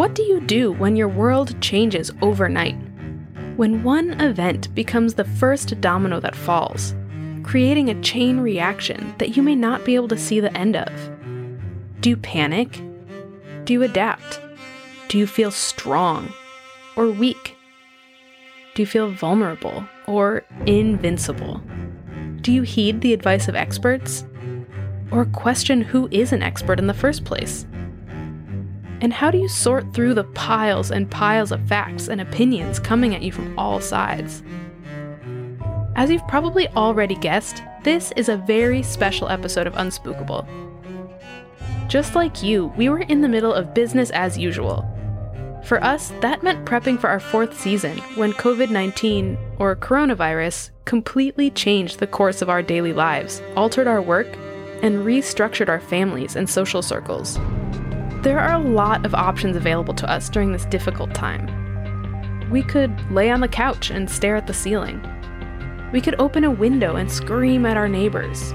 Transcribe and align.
What 0.00 0.14
do 0.14 0.22
you 0.22 0.40
do 0.40 0.72
when 0.72 0.96
your 0.96 1.08
world 1.08 1.60
changes 1.60 2.10
overnight? 2.22 2.78
When 3.56 3.82
one 3.82 4.18
event 4.18 4.74
becomes 4.74 5.12
the 5.12 5.26
first 5.26 5.78
domino 5.82 6.20
that 6.20 6.34
falls, 6.34 6.94
creating 7.42 7.90
a 7.90 8.00
chain 8.00 8.40
reaction 8.40 9.14
that 9.18 9.36
you 9.36 9.42
may 9.42 9.54
not 9.54 9.84
be 9.84 9.96
able 9.96 10.08
to 10.08 10.16
see 10.16 10.40
the 10.40 10.56
end 10.56 10.74
of? 10.74 10.90
Do 12.00 12.08
you 12.08 12.16
panic? 12.16 12.80
Do 13.64 13.74
you 13.74 13.82
adapt? 13.82 14.40
Do 15.08 15.18
you 15.18 15.26
feel 15.26 15.50
strong 15.50 16.32
or 16.96 17.10
weak? 17.10 17.58
Do 18.74 18.80
you 18.80 18.86
feel 18.86 19.10
vulnerable 19.10 19.84
or 20.06 20.44
invincible? 20.64 21.60
Do 22.40 22.52
you 22.52 22.62
heed 22.62 23.02
the 23.02 23.12
advice 23.12 23.48
of 23.48 23.54
experts? 23.54 24.24
Or 25.10 25.26
question 25.26 25.82
who 25.82 26.08
is 26.10 26.32
an 26.32 26.42
expert 26.42 26.78
in 26.78 26.86
the 26.86 26.94
first 26.94 27.26
place? 27.26 27.66
And 29.00 29.12
how 29.12 29.30
do 29.30 29.38
you 29.38 29.48
sort 29.48 29.92
through 29.94 30.14
the 30.14 30.24
piles 30.24 30.90
and 30.90 31.10
piles 31.10 31.52
of 31.52 31.66
facts 31.66 32.08
and 32.08 32.20
opinions 32.20 32.78
coming 32.78 33.14
at 33.14 33.22
you 33.22 33.32
from 33.32 33.58
all 33.58 33.80
sides? 33.80 34.42
As 35.96 36.10
you've 36.10 36.26
probably 36.28 36.68
already 36.68 37.14
guessed, 37.14 37.62
this 37.82 38.12
is 38.16 38.28
a 38.28 38.36
very 38.36 38.82
special 38.82 39.28
episode 39.28 39.66
of 39.66 39.74
Unspookable. 39.74 40.46
Just 41.88 42.14
like 42.14 42.42
you, 42.42 42.66
we 42.76 42.88
were 42.88 43.00
in 43.00 43.20
the 43.20 43.28
middle 43.28 43.52
of 43.52 43.74
business 43.74 44.10
as 44.10 44.38
usual. 44.38 44.86
For 45.64 45.82
us, 45.82 46.12
that 46.20 46.42
meant 46.42 46.64
prepping 46.64 46.98
for 46.98 47.08
our 47.08 47.20
fourth 47.20 47.58
season 47.58 47.98
when 48.16 48.32
COVID 48.32 48.70
19, 48.70 49.36
or 49.58 49.76
coronavirus, 49.76 50.70
completely 50.84 51.50
changed 51.50 51.98
the 51.98 52.06
course 52.06 52.42
of 52.42 52.48
our 52.48 52.62
daily 52.62 52.92
lives, 52.92 53.42
altered 53.56 53.86
our 53.86 54.00
work, 54.00 54.28
and 54.82 55.04
restructured 55.04 55.68
our 55.68 55.80
families 55.80 56.36
and 56.36 56.48
social 56.48 56.82
circles. 56.82 57.38
There 58.22 58.38
are 58.38 58.52
a 58.52 58.62
lot 58.62 59.06
of 59.06 59.14
options 59.14 59.56
available 59.56 59.94
to 59.94 60.10
us 60.10 60.28
during 60.28 60.52
this 60.52 60.66
difficult 60.66 61.14
time. 61.14 62.50
We 62.50 62.62
could 62.62 62.92
lay 63.10 63.30
on 63.30 63.40
the 63.40 63.48
couch 63.48 63.90
and 63.90 64.10
stare 64.10 64.36
at 64.36 64.46
the 64.46 64.52
ceiling. 64.52 65.00
We 65.90 66.02
could 66.02 66.20
open 66.20 66.44
a 66.44 66.50
window 66.50 66.96
and 66.96 67.10
scream 67.10 67.64
at 67.64 67.78
our 67.78 67.88
neighbors. 67.88 68.52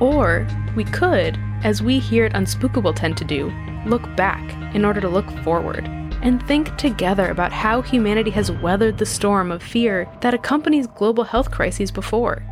Or 0.00 0.46
we 0.74 0.84
could, 0.84 1.38
as 1.62 1.82
we 1.82 1.98
here 1.98 2.24
at 2.24 2.32
Unspookable 2.32 2.96
tend 2.96 3.18
to 3.18 3.24
do, 3.26 3.52
look 3.84 4.16
back 4.16 4.40
in 4.74 4.82
order 4.82 5.02
to 5.02 5.10
look 5.10 5.30
forward 5.44 5.86
and 6.22 6.42
think 6.46 6.74
together 6.78 7.28
about 7.28 7.52
how 7.52 7.82
humanity 7.82 8.30
has 8.30 8.50
weathered 8.50 8.96
the 8.96 9.04
storm 9.04 9.52
of 9.52 9.62
fear 9.62 10.08
that 10.22 10.32
accompanies 10.32 10.86
global 10.86 11.24
health 11.24 11.50
crises 11.50 11.90
before. 11.90 12.42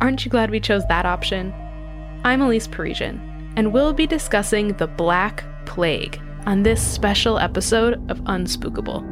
Aren't 0.00 0.24
you 0.24 0.30
glad 0.30 0.50
we 0.50 0.58
chose 0.58 0.86
that 0.88 1.04
option? 1.04 1.52
I'm 2.24 2.40
Elise 2.40 2.66
Parisian, 2.66 3.20
and 3.56 3.72
we'll 3.72 3.92
be 3.92 4.06
discussing 4.06 4.68
the 4.74 4.86
Black 4.86 5.44
Plague 5.66 6.20
on 6.46 6.62
this 6.62 6.82
special 6.82 7.38
episode 7.38 7.94
of 8.10 8.20
Unspookable. 8.22 9.02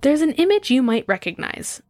There's 0.00 0.20
an 0.20 0.32
image 0.32 0.70
you 0.70 0.82
might 0.82 1.08
recognize 1.08 1.82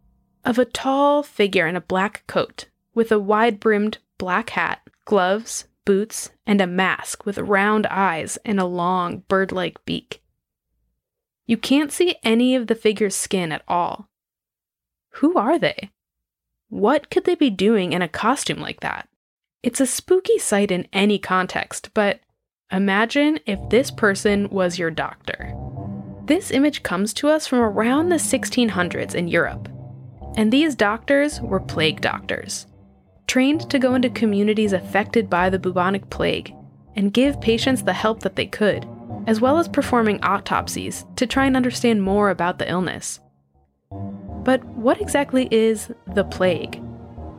of 0.44 0.56
a 0.56 0.64
tall 0.64 1.24
figure 1.24 1.66
in 1.66 1.74
a 1.74 1.80
black 1.80 2.24
coat 2.28 2.66
with 2.94 3.10
a 3.10 3.18
wide 3.18 3.58
brimmed 3.58 3.98
black 4.18 4.50
hat, 4.50 4.80
gloves, 5.04 5.64
boots, 5.84 6.30
and 6.46 6.60
a 6.60 6.66
mask 6.66 7.26
with 7.26 7.38
round 7.38 7.86
eyes 7.86 8.38
and 8.44 8.58
a 8.58 8.64
long, 8.64 9.22
bird 9.28 9.52
like 9.52 9.84
beak. 9.84 10.22
You 11.46 11.56
can't 11.56 11.92
see 11.92 12.16
any 12.22 12.54
of 12.54 12.66
the 12.66 12.74
figure's 12.74 13.14
skin 13.14 13.52
at 13.52 13.62
all. 13.68 14.08
Who 15.14 15.36
are 15.36 15.58
they? 15.58 15.90
What 16.68 17.10
could 17.10 17.24
they 17.24 17.34
be 17.34 17.50
doing 17.50 17.92
in 17.92 18.02
a 18.02 18.08
costume 18.08 18.58
like 18.58 18.80
that? 18.80 19.08
It's 19.62 19.80
a 19.80 19.86
spooky 19.86 20.38
sight 20.38 20.70
in 20.70 20.88
any 20.92 21.18
context, 21.18 21.90
but 21.94 22.20
imagine 22.72 23.38
if 23.46 23.58
this 23.68 23.90
person 23.90 24.48
was 24.48 24.78
your 24.78 24.90
doctor. 24.90 25.54
This 26.24 26.50
image 26.50 26.82
comes 26.82 27.12
to 27.14 27.28
us 27.28 27.46
from 27.46 27.60
around 27.60 28.08
the 28.08 28.16
1600s 28.16 29.14
in 29.14 29.28
Europe, 29.28 29.68
and 30.36 30.52
these 30.52 30.74
doctors 30.74 31.40
were 31.40 31.60
plague 31.60 32.00
doctors 32.00 32.66
trained 33.26 33.68
to 33.70 33.78
go 33.78 33.94
into 33.94 34.10
communities 34.10 34.72
affected 34.72 35.28
by 35.28 35.50
the 35.50 35.58
bubonic 35.58 36.08
plague 36.10 36.54
and 36.96 37.12
give 37.12 37.40
patients 37.40 37.82
the 37.82 37.92
help 37.92 38.20
that 38.20 38.36
they 38.36 38.46
could, 38.46 38.86
as 39.26 39.40
well 39.40 39.58
as 39.58 39.68
performing 39.68 40.22
autopsies 40.22 41.04
to 41.16 41.26
try 41.26 41.46
and 41.46 41.56
understand 41.56 42.02
more 42.02 42.30
about 42.30 42.58
the 42.58 42.70
illness. 42.70 43.20
But 43.90 44.64
what 44.64 45.00
exactly 45.00 45.48
is 45.50 45.90
the 46.14 46.24
plague? 46.24 46.80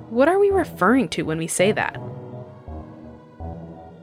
What 0.09 0.28
are 0.28 0.40
we 0.40 0.50
referring 0.50 1.09
to 1.09 1.23
when 1.23 1.38
we 1.38 1.47
say 1.47 1.72
that? 1.72 2.00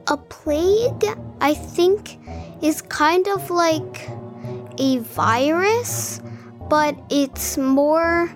A 0.07 0.17
plague, 0.17 1.05
I 1.41 1.53
think, 1.53 2.19
is 2.61 2.81
kind 2.81 3.27
of 3.27 3.49
like 3.49 4.09
a 4.77 4.99
virus, 4.99 6.21
but 6.69 6.95
it's 7.09 7.57
more 7.57 8.33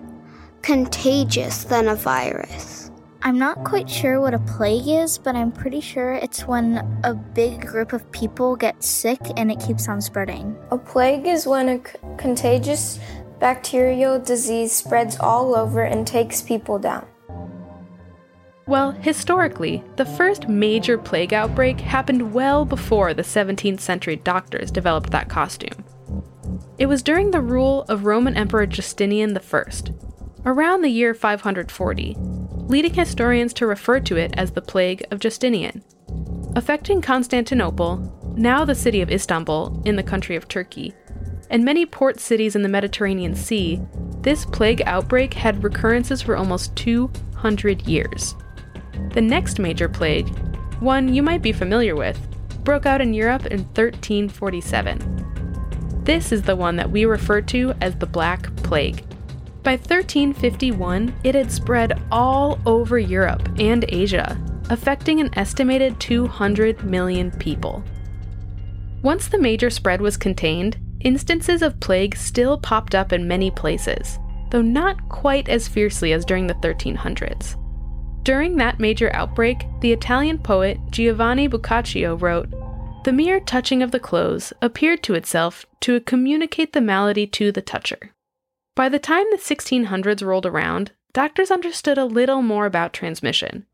contagious 0.61 1.63
than 1.65 1.87
a 1.87 1.95
virus. 1.95 2.86
I'm 3.27 3.37
not 3.37 3.65
quite 3.65 3.89
sure 3.89 4.21
what 4.21 4.33
a 4.33 4.39
plague 4.39 4.87
is, 4.87 5.17
but 5.17 5.35
I'm 5.35 5.51
pretty 5.51 5.81
sure 5.81 6.13
it's 6.13 6.47
when 6.47 6.77
a 7.03 7.13
big 7.13 7.59
group 7.67 7.91
of 7.91 8.09
people 8.13 8.55
get 8.55 8.81
sick 8.81 9.19
and 9.35 9.51
it 9.51 9.59
keeps 9.59 9.89
on 9.89 9.99
spreading. 9.99 10.55
A 10.71 10.77
plague 10.77 11.27
is 11.27 11.45
when 11.45 11.67
a 11.67 11.77
c- 11.85 11.97
contagious 12.17 13.01
bacterial 13.41 14.17
disease 14.17 14.71
spreads 14.71 15.19
all 15.19 15.57
over 15.57 15.81
and 15.83 16.07
takes 16.07 16.41
people 16.41 16.79
down. 16.79 17.05
Well, 18.65 18.91
historically, 18.91 19.83
the 19.97 20.05
first 20.05 20.47
major 20.47 20.97
plague 20.97 21.33
outbreak 21.33 21.81
happened 21.81 22.33
well 22.33 22.63
before 22.63 23.13
the 23.13 23.23
17th 23.23 23.81
century 23.81 24.15
doctors 24.15 24.71
developed 24.71 25.11
that 25.11 25.27
costume. 25.27 25.83
It 26.77 26.85
was 26.85 27.03
during 27.03 27.31
the 27.31 27.41
rule 27.41 27.83
of 27.89 28.05
Roman 28.05 28.37
Emperor 28.37 28.65
Justinian 28.65 29.37
I, 29.37 29.63
around 30.45 30.81
the 30.81 30.89
year 30.89 31.13
540, 31.13 32.15
leading 32.67 32.93
historians 32.93 33.53
to 33.53 33.65
refer 33.65 33.99
to 34.01 34.17
it 34.17 34.33
as 34.37 34.51
the 34.51 34.61
Plague 34.61 35.05
of 35.11 35.19
Justinian. 35.19 35.83
Affecting 36.55 37.01
Constantinople, 37.01 38.33
now 38.35 38.65
the 38.65 38.75
city 38.75 39.01
of 39.01 39.09
Istanbul, 39.09 39.81
in 39.85 39.95
the 39.95 40.03
country 40.03 40.35
of 40.35 40.47
Turkey, 40.47 40.93
and 41.49 41.63
many 41.63 41.85
port 41.85 42.19
cities 42.19 42.55
in 42.55 42.63
the 42.63 42.69
Mediterranean 42.69 43.35
Sea, 43.35 43.79
this 44.21 44.45
plague 44.45 44.81
outbreak 44.85 45.33
had 45.33 45.63
recurrences 45.63 46.21
for 46.21 46.35
almost 46.35 46.75
200 46.75 47.87
years. 47.87 48.35
The 49.13 49.21
next 49.21 49.59
major 49.59 49.87
plague, 49.87 50.27
one 50.79 51.13
you 51.13 51.23
might 51.23 51.41
be 51.41 51.53
familiar 51.53 51.95
with, 51.95 52.19
broke 52.63 52.85
out 52.85 52.99
in 52.99 53.13
Europe 53.13 53.45
in 53.45 53.59
1347. 53.59 56.03
This 56.03 56.33
is 56.33 56.41
the 56.41 56.55
one 56.55 56.75
that 56.75 56.91
we 56.91 57.05
refer 57.05 57.39
to 57.41 57.73
as 57.79 57.95
the 57.95 58.05
Black 58.05 58.53
Plague. 58.57 59.06
By 59.63 59.73
1351, 59.73 61.13
it 61.23 61.35
had 61.35 61.51
spread 61.51 62.01
all 62.11 62.59
over 62.65 62.97
Europe 62.97 63.49
and 63.59 63.83
Asia, 63.89 64.39
affecting 64.69 65.19
an 65.19 65.37
estimated 65.37 65.99
200 65.99 66.83
million 66.83 67.31
people. 67.31 67.83
Once 69.01 69.27
the 69.27 69.39
major 69.39 69.69
spread 69.69 70.01
was 70.01 70.17
contained, 70.17 70.77
instances 71.01 71.61
of 71.61 71.79
plague 71.79 72.15
still 72.15 72.57
popped 72.57 72.95
up 72.95 73.13
in 73.13 73.27
many 73.27 73.51
places, 73.51 74.19
though 74.51 74.61
not 74.61 75.09
quite 75.09 75.49
as 75.49 75.67
fiercely 75.67 76.13
as 76.13 76.25
during 76.25 76.47
the 76.47 76.53
1300s. 76.55 77.55
During 78.23 78.57
that 78.57 78.79
major 78.79 79.09
outbreak, 79.15 79.65
the 79.81 79.93
Italian 79.93 80.39
poet 80.39 80.79
Giovanni 80.91 81.47
Boccaccio 81.47 82.15
wrote, 82.15 82.49
The 83.05 83.13
mere 83.13 83.39
touching 83.39 83.81
of 83.81 83.91
the 83.91 83.99
clothes 83.99 84.51
appeared 84.61 85.03
to 85.03 85.13
itself 85.13 85.65
to 85.81 86.01
communicate 86.01 86.73
the 86.73 86.81
malady 86.81 87.27
to 87.27 87.51
the 87.51 87.61
toucher. 87.61 88.13
By 88.77 88.89
the 88.89 88.99
time 88.99 89.25
the 89.31 89.37
1600s 89.37 90.23
rolled 90.23 90.45
around, 90.45 90.91
doctors 91.11 91.49
understood 91.49 91.97
a 91.97 92.05
little 92.05 92.43
more 92.43 92.67
about 92.67 92.93
transmission. 92.93 93.65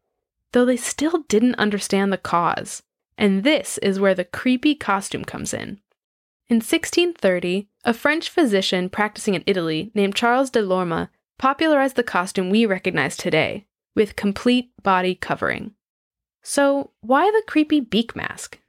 though 0.53 0.63
they 0.63 0.77
still 0.77 1.25
didn't 1.27 1.55
understand 1.55 2.13
the 2.13 2.17
cause. 2.17 2.83
And 3.17 3.43
this 3.43 3.77
is 3.79 3.99
where 3.99 4.15
the 4.15 4.23
creepy 4.23 4.75
costume 4.75 5.25
comes 5.25 5.53
in. 5.53 5.81
In 6.47 6.57
1630, 6.57 7.67
a 7.83 7.93
French 7.93 8.29
physician 8.29 8.89
practicing 8.89 9.33
in 9.33 9.43
Italy 9.45 9.91
named 9.93 10.15
Charles 10.15 10.49
de 10.51 10.61
Lorme 10.61 11.09
popularized 11.37 11.97
the 11.97 12.03
costume 12.03 12.49
we 12.49 12.65
recognize 12.65 13.17
today, 13.17 13.65
with 13.93 14.15
complete 14.15 14.71
body 14.83 15.15
covering. 15.15 15.73
So, 16.43 16.91
why 17.01 17.29
the 17.29 17.43
creepy 17.45 17.81
beak 17.81 18.15
mask? 18.15 18.59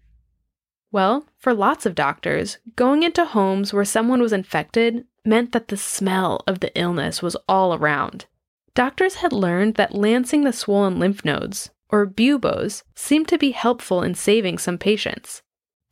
Well, 0.90 1.28
for 1.38 1.54
lots 1.54 1.86
of 1.86 1.94
doctors, 1.94 2.58
going 2.74 3.04
into 3.04 3.24
homes 3.24 3.72
where 3.72 3.84
someone 3.84 4.22
was 4.22 4.32
infected 4.32 5.04
meant 5.24 5.52
that 5.52 5.68
the 5.68 5.76
smell 5.76 6.42
of 6.46 6.60
the 6.60 6.76
illness 6.78 7.22
was 7.22 7.36
all 7.48 7.74
around. 7.74 8.26
Doctors 8.74 9.16
had 9.16 9.32
learned 9.32 9.76
that 9.76 9.94
lancing 9.94 10.44
the 10.44 10.52
swollen 10.52 10.98
lymph 10.98 11.24
nodes, 11.24 11.70
or 11.88 12.06
buboes, 12.06 12.82
seemed 12.94 13.28
to 13.28 13.38
be 13.38 13.52
helpful 13.52 14.02
in 14.02 14.14
saving 14.14 14.58
some 14.58 14.78
patients. 14.78 15.42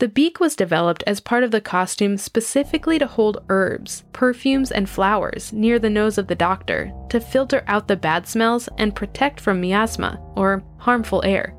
The 0.01 0.09
beak 0.09 0.41
was 0.41 0.57
developed 0.57 1.05
as 1.07 1.21
part 1.21 1.45
of 1.45 1.53
the 1.53 1.61
costume 1.61 2.17
specifically 2.17 2.99
to 2.99 3.07
hold 3.07 3.45
herbs, 3.49 4.03
perfumes, 4.13 4.73
and 4.73 4.91
flowers 4.91 5.53
near 5.53 5.79
the 5.79 5.89
nose 5.91 6.19
of 6.19 6.27
the 6.27 6.35
doctor 6.35 6.93
to 7.11 7.21
filter 7.21 7.63
out 7.69 7.87
the 7.87 7.95
bad 7.95 8.27
smells 8.27 8.69
and 8.79 8.97
protect 8.97 9.39
from 9.39 9.61
miasma, 9.61 10.21
or 10.35 10.65
harmful 10.79 11.23
air. 11.25 11.55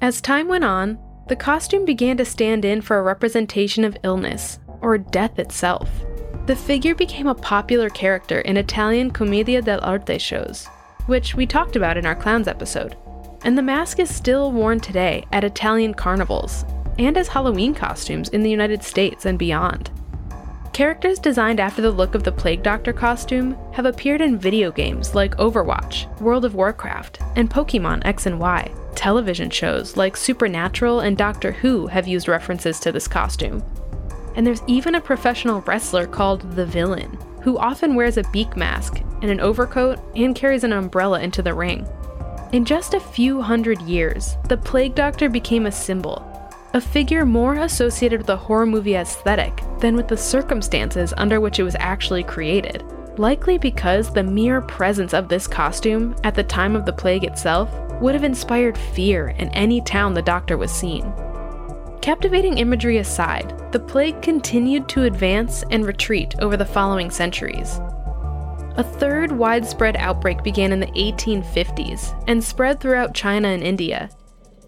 As 0.00 0.20
time 0.20 0.46
went 0.46 0.62
on, 0.62 1.00
the 1.26 1.34
costume 1.34 1.84
began 1.84 2.16
to 2.18 2.24
stand 2.24 2.64
in 2.64 2.80
for 2.80 2.96
a 2.96 3.02
representation 3.02 3.82
of 3.82 3.96
illness, 4.04 4.60
or 4.80 4.96
death 4.96 5.40
itself. 5.40 5.90
The 6.46 6.54
figure 6.54 6.94
became 6.94 7.26
a 7.26 7.34
popular 7.34 7.90
character 7.90 8.40
in 8.42 8.56
Italian 8.56 9.10
commedia 9.10 9.60
dell'arte 9.60 10.20
shows, 10.20 10.68
which 11.06 11.34
we 11.34 11.44
talked 11.44 11.74
about 11.74 11.96
in 11.96 12.06
our 12.06 12.14
clowns 12.14 12.46
episode. 12.46 12.96
And 13.42 13.58
the 13.58 13.62
mask 13.62 13.98
is 13.98 14.14
still 14.14 14.52
worn 14.52 14.78
today 14.78 15.24
at 15.32 15.42
Italian 15.42 15.92
carnivals 15.92 16.64
and 17.00 17.16
as 17.16 17.26
Halloween 17.26 17.74
costumes 17.74 18.28
in 18.28 18.44
the 18.44 18.50
United 18.50 18.84
States 18.84 19.26
and 19.26 19.36
beyond. 19.36 19.90
Characters 20.72 21.18
designed 21.18 21.58
after 21.58 21.82
the 21.82 21.90
look 21.90 22.14
of 22.14 22.22
the 22.22 22.30
Plague 22.30 22.62
Doctor 22.62 22.92
costume 22.92 23.56
have 23.72 23.86
appeared 23.86 24.20
in 24.20 24.38
video 24.38 24.70
games 24.70 25.16
like 25.16 25.36
Overwatch, 25.38 26.06
World 26.20 26.44
of 26.44 26.54
Warcraft, 26.54 27.18
and 27.34 27.50
Pokemon 27.50 28.02
X 28.04 28.24
and 28.26 28.38
Y. 28.38 28.70
Television 28.94 29.50
shows 29.50 29.96
like 29.96 30.16
Supernatural 30.16 31.00
and 31.00 31.16
Doctor 31.16 31.50
Who 31.50 31.88
have 31.88 32.06
used 32.06 32.28
references 32.28 32.78
to 32.80 32.92
this 32.92 33.08
costume, 33.08 33.64
and 34.36 34.46
there's 34.46 34.62
even 34.66 34.94
a 34.94 35.00
professional 35.00 35.62
wrestler 35.62 36.06
called 36.06 36.52
the 36.52 36.66
Villain, 36.66 37.18
who 37.42 37.58
often 37.58 37.94
wears 37.94 38.16
a 38.16 38.28
beak 38.30 38.56
mask 38.56 39.02
and 39.22 39.30
an 39.30 39.40
overcoat 39.40 39.98
and 40.14 40.36
carries 40.36 40.62
an 40.62 40.72
umbrella 40.72 41.20
into 41.20 41.42
the 41.42 41.54
ring. 41.54 41.86
In 42.52 42.64
just 42.64 42.94
a 42.94 43.00
few 43.00 43.42
hundred 43.42 43.80
years, 43.82 44.36
the 44.48 44.56
Plague 44.56 44.94
Doctor 44.94 45.28
became 45.28 45.66
a 45.66 45.72
symbol, 45.72 46.22
a 46.74 46.80
figure 46.80 47.24
more 47.24 47.54
associated 47.54 48.18
with 48.20 48.26
the 48.26 48.36
horror 48.36 48.66
movie 48.66 48.94
aesthetic 48.94 49.60
than 49.80 49.96
with 49.96 50.08
the 50.08 50.16
circumstances 50.16 51.14
under 51.16 51.40
which 51.40 51.58
it 51.58 51.64
was 51.64 51.76
actually 51.80 52.22
created. 52.22 52.84
Likely 53.18 53.56
because 53.56 54.12
the 54.12 54.22
mere 54.22 54.60
presence 54.60 55.14
of 55.14 55.28
this 55.28 55.46
costume 55.46 56.14
at 56.22 56.34
the 56.34 56.44
time 56.44 56.76
of 56.76 56.84
the 56.84 56.92
plague 56.92 57.24
itself 57.24 57.72
would 58.00 58.14
have 58.14 58.24
inspired 58.24 58.76
fear 58.76 59.28
in 59.28 59.48
any 59.50 59.80
town 59.80 60.12
the 60.12 60.20
Doctor 60.20 60.58
was 60.58 60.70
seen. 60.70 61.02
Captivating 62.06 62.58
imagery 62.58 62.98
aside, 62.98 63.52
the 63.72 63.80
plague 63.80 64.22
continued 64.22 64.88
to 64.90 65.02
advance 65.02 65.64
and 65.72 65.84
retreat 65.84 66.36
over 66.38 66.56
the 66.56 66.64
following 66.64 67.10
centuries. 67.10 67.80
A 68.76 68.84
third 68.84 69.32
widespread 69.32 69.96
outbreak 69.96 70.44
began 70.44 70.70
in 70.70 70.78
the 70.78 70.86
1850s 70.86 72.14
and 72.28 72.44
spread 72.44 72.78
throughout 72.78 73.12
China 73.12 73.48
and 73.48 73.60
India, 73.60 74.08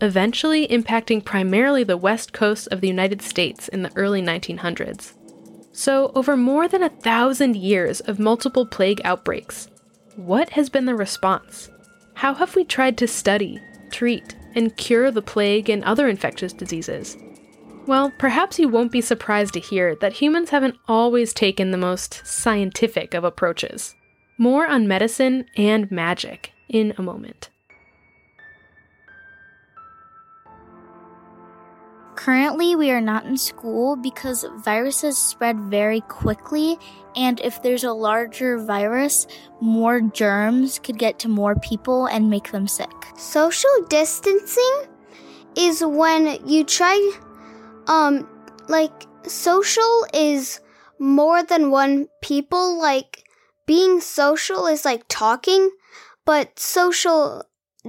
eventually 0.00 0.66
impacting 0.66 1.24
primarily 1.24 1.84
the 1.84 1.96
west 1.96 2.32
coast 2.32 2.66
of 2.72 2.80
the 2.80 2.88
United 2.88 3.22
States 3.22 3.68
in 3.68 3.84
the 3.84 3.92
early 3.94 4.20
1900s. 4.20 5.12
So, 5.70 6.10
over 6.16 6.36
more 6.36 6.66
than 6.66 6.82
a 6.82 6.88
thousand 6.88 7.54
years 7.54 8.00
of 8.00 8.18
multiple 8.18 8.66
plague 8.66 9.00
outbreaks, 9.04 9.68
what 10.16 10.50
has 10.50 10.68
been 10.68 10.86
the 10.86 10.96
response? 10.96 11.70
How 12.14 12.34
have 12.34 12.56
we 12.56 12.64
tried 12.64 12.98
to 12.98 13.06
study, 13.06 13.60
treat, 13.92 14.34
and 14.56 14.76
cure 14.76 15.12
the 15.12 15.22
plague 15.22 15.70
and 15.70 15.84
other 15.84 16.08
infectious 16.08 16.52
diseases? 16.52 17.16
Well, 17.88 18.12
perhaps 18.18 18.58
you 18.58 18.68
won't 18.68 18.92
be 18.92 19.00
surprised 19.00 19.54
to 19.54 19.60
hear 19.60 19.94
that 19.94 20.12
humans 20.12 20.50
haven't 20.50 20.76
always 20.86 21.32
taken 21.32 21.70
the 21.70 21.78
most 21.78 22.20
scientific 22.26 23.14
of 23.14 23.24
approaches. 23.24 23.94
More 24.36 24.66
on 24.66 24.86
medicine 24.86 25.46
and 25.56 25.90
magic 25.90 26.52
in 26.68 26.92
a 26.98 27.02
moment. 27.02 27.48
Currently, 32.14 32.76
we 32.76 32.90
are 32.90 33.00
not 33.00 33.24
in 33.24 33.38
school 33.38 33.96
because 33.96 34.44
viruses 34.58 35.16
spread 35.16 35.58
very 35.58 36.02
quickly, 36.02 36.76
and 37.16 37.40
if 37.40 37.62
there's 37.62 37.84
a 37.84 37.92
larger 37.94 38.58
virus, 38.58 39.26
more 39.62 40.02
germs 40.02 40.78
could 40.78 40.98
get 40.98 41.18
to 41.20 41.28
more 41.28 41.54
people 41.54 42.04
and 42.04 42.28
make 42.28 42.52
them 42.52 42.68
sick. 42.68 42.92
Social 43.16 43.70
distancing 43.88 44.82
is 45.56 45.82
when 45.82 46.46
you 46.46 46.64
try 46.64 47.18
um 47.88 48.28
like 48.68 49.06
social 49.26 50.06
is 50.14 50.60
more 50.98 51.42
than 51.42 51.70
one 51.70 52.08
people. 52.22 52.80
Like 52.80 53.24
being 53.66 54.00
social 54.00 54.66
is 54.66 54.84
like 54.84 55.04
talking 55.08 55.70
but 56.24 56.58
social 56.58 57.44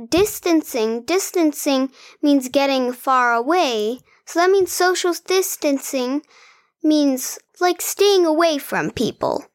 distancing 0.10 1.04
distancing 1.04 1.92
means 2.22 2.50
getting 2.50 2.94
far 2.94 3.34
away. 3.34 4.00
So 4.25 4.40
that 4.40 4.51
means 4.51 4.72
social 4.72 5.13
distancing 5.25 6.22
means 6.84 7.40
like 7.60 7.81
staying 7.81 8.25
away 8.25 8.57
from 8.57 8.92
people. 8.92 9.45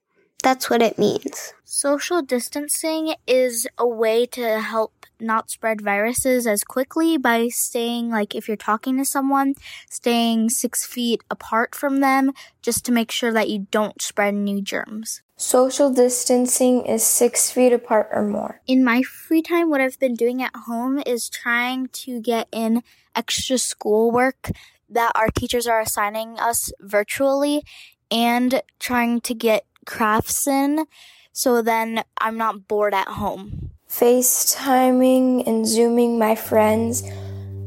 That's 0.42 0.68
what 0.68 0.82
it 0.82 0.98
means. 0.98 1.54
Social 1.64 2.20
distancing 2.20 3.14
is 3.26 3.66
a 3.78 3.86
way 3.88 4.26
to 4.26 4.60
help 4.60 5.03
not 5.20 5.50
spread 5.50 5.80
viruses 5.80 6.46
as 6.46 6.64
quickly 6.64 7.16
by 7.16 7.48
staying, 7.48 8.10
like, 8.10 8.34
if 8.34 8.48
you're 8.48 8.56
talking 8.56 8.96
to 8.98 9.04
someone, 9.04 9.54
staying 9.90 10.50
six 10.50 10.86
feet 10.86 11.22
apart 11.30 11.74
from 11.74 12.00
them 12.00 12.32
just 12.62 12.84
to 12.86 12.92
make 12.92 13.10
sure 13.10 13.32
that 13.32 13.48
you 13.48 13.66
don't 13.70 14.00
spread 14.00 14.34
new 14.34 14.60
germs. 14.60 15.22
Social 15.36 15.92
distancing 15.92 16.86
is 16.86 17.02
six 17.04 17.50
feet 17.50 17.72
apart 17.72 18.08
or 18.12 18.22
more. 18.22 18.60
In 18.66 18.84
my 18.84 19.02
free 19.02 19.42
time, 19.42 19.68
what 19.68 19.80
I've 19.80 19.98
been 19.98 20.14
doing 20.14 20.42
at 20.42 20.54
home 20.54 21.02
is 21.04 21.28
trying 21.28 21.88
to 21.88 22.20
get 22.20 22.48
in 22.52 22.82
extra 23.16 23.58
schoolwork 23.58 24.50
that 24.88 25.12
our 25.14 25.28
teachers 25.28 25.66
are 25.66 25.80
assigning 25.80 26.38
us 26.38 26.72
virtually 26.80 27.62
and 28.10 28.62
trying 28.78 29.20
to 29.22 29.34
get 29.34 29.66
crafts 29.86 30.46
in 30.46 30.86
so 31.34 31.60
then 31.60 32.04
I'm 32.18 32.38
not 32.38 32.68
bored 32.68 32.94
at 32.94 33.08
home. 33.08 33.73
FaceTiming 33.98 35.46
and 35.46 35.64
Zooming 35.64 36.18
my 36.18 36.34
friends, 36.34 37.04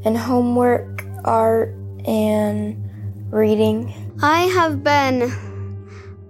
and 0.03 0.17
homework, 0.17 1.05
art, 1.23 1.69
and 2.05 2.75
reading. 3.31 3.93
I 4.21 4.41
have 4.41 4.83
been 4.83 5.31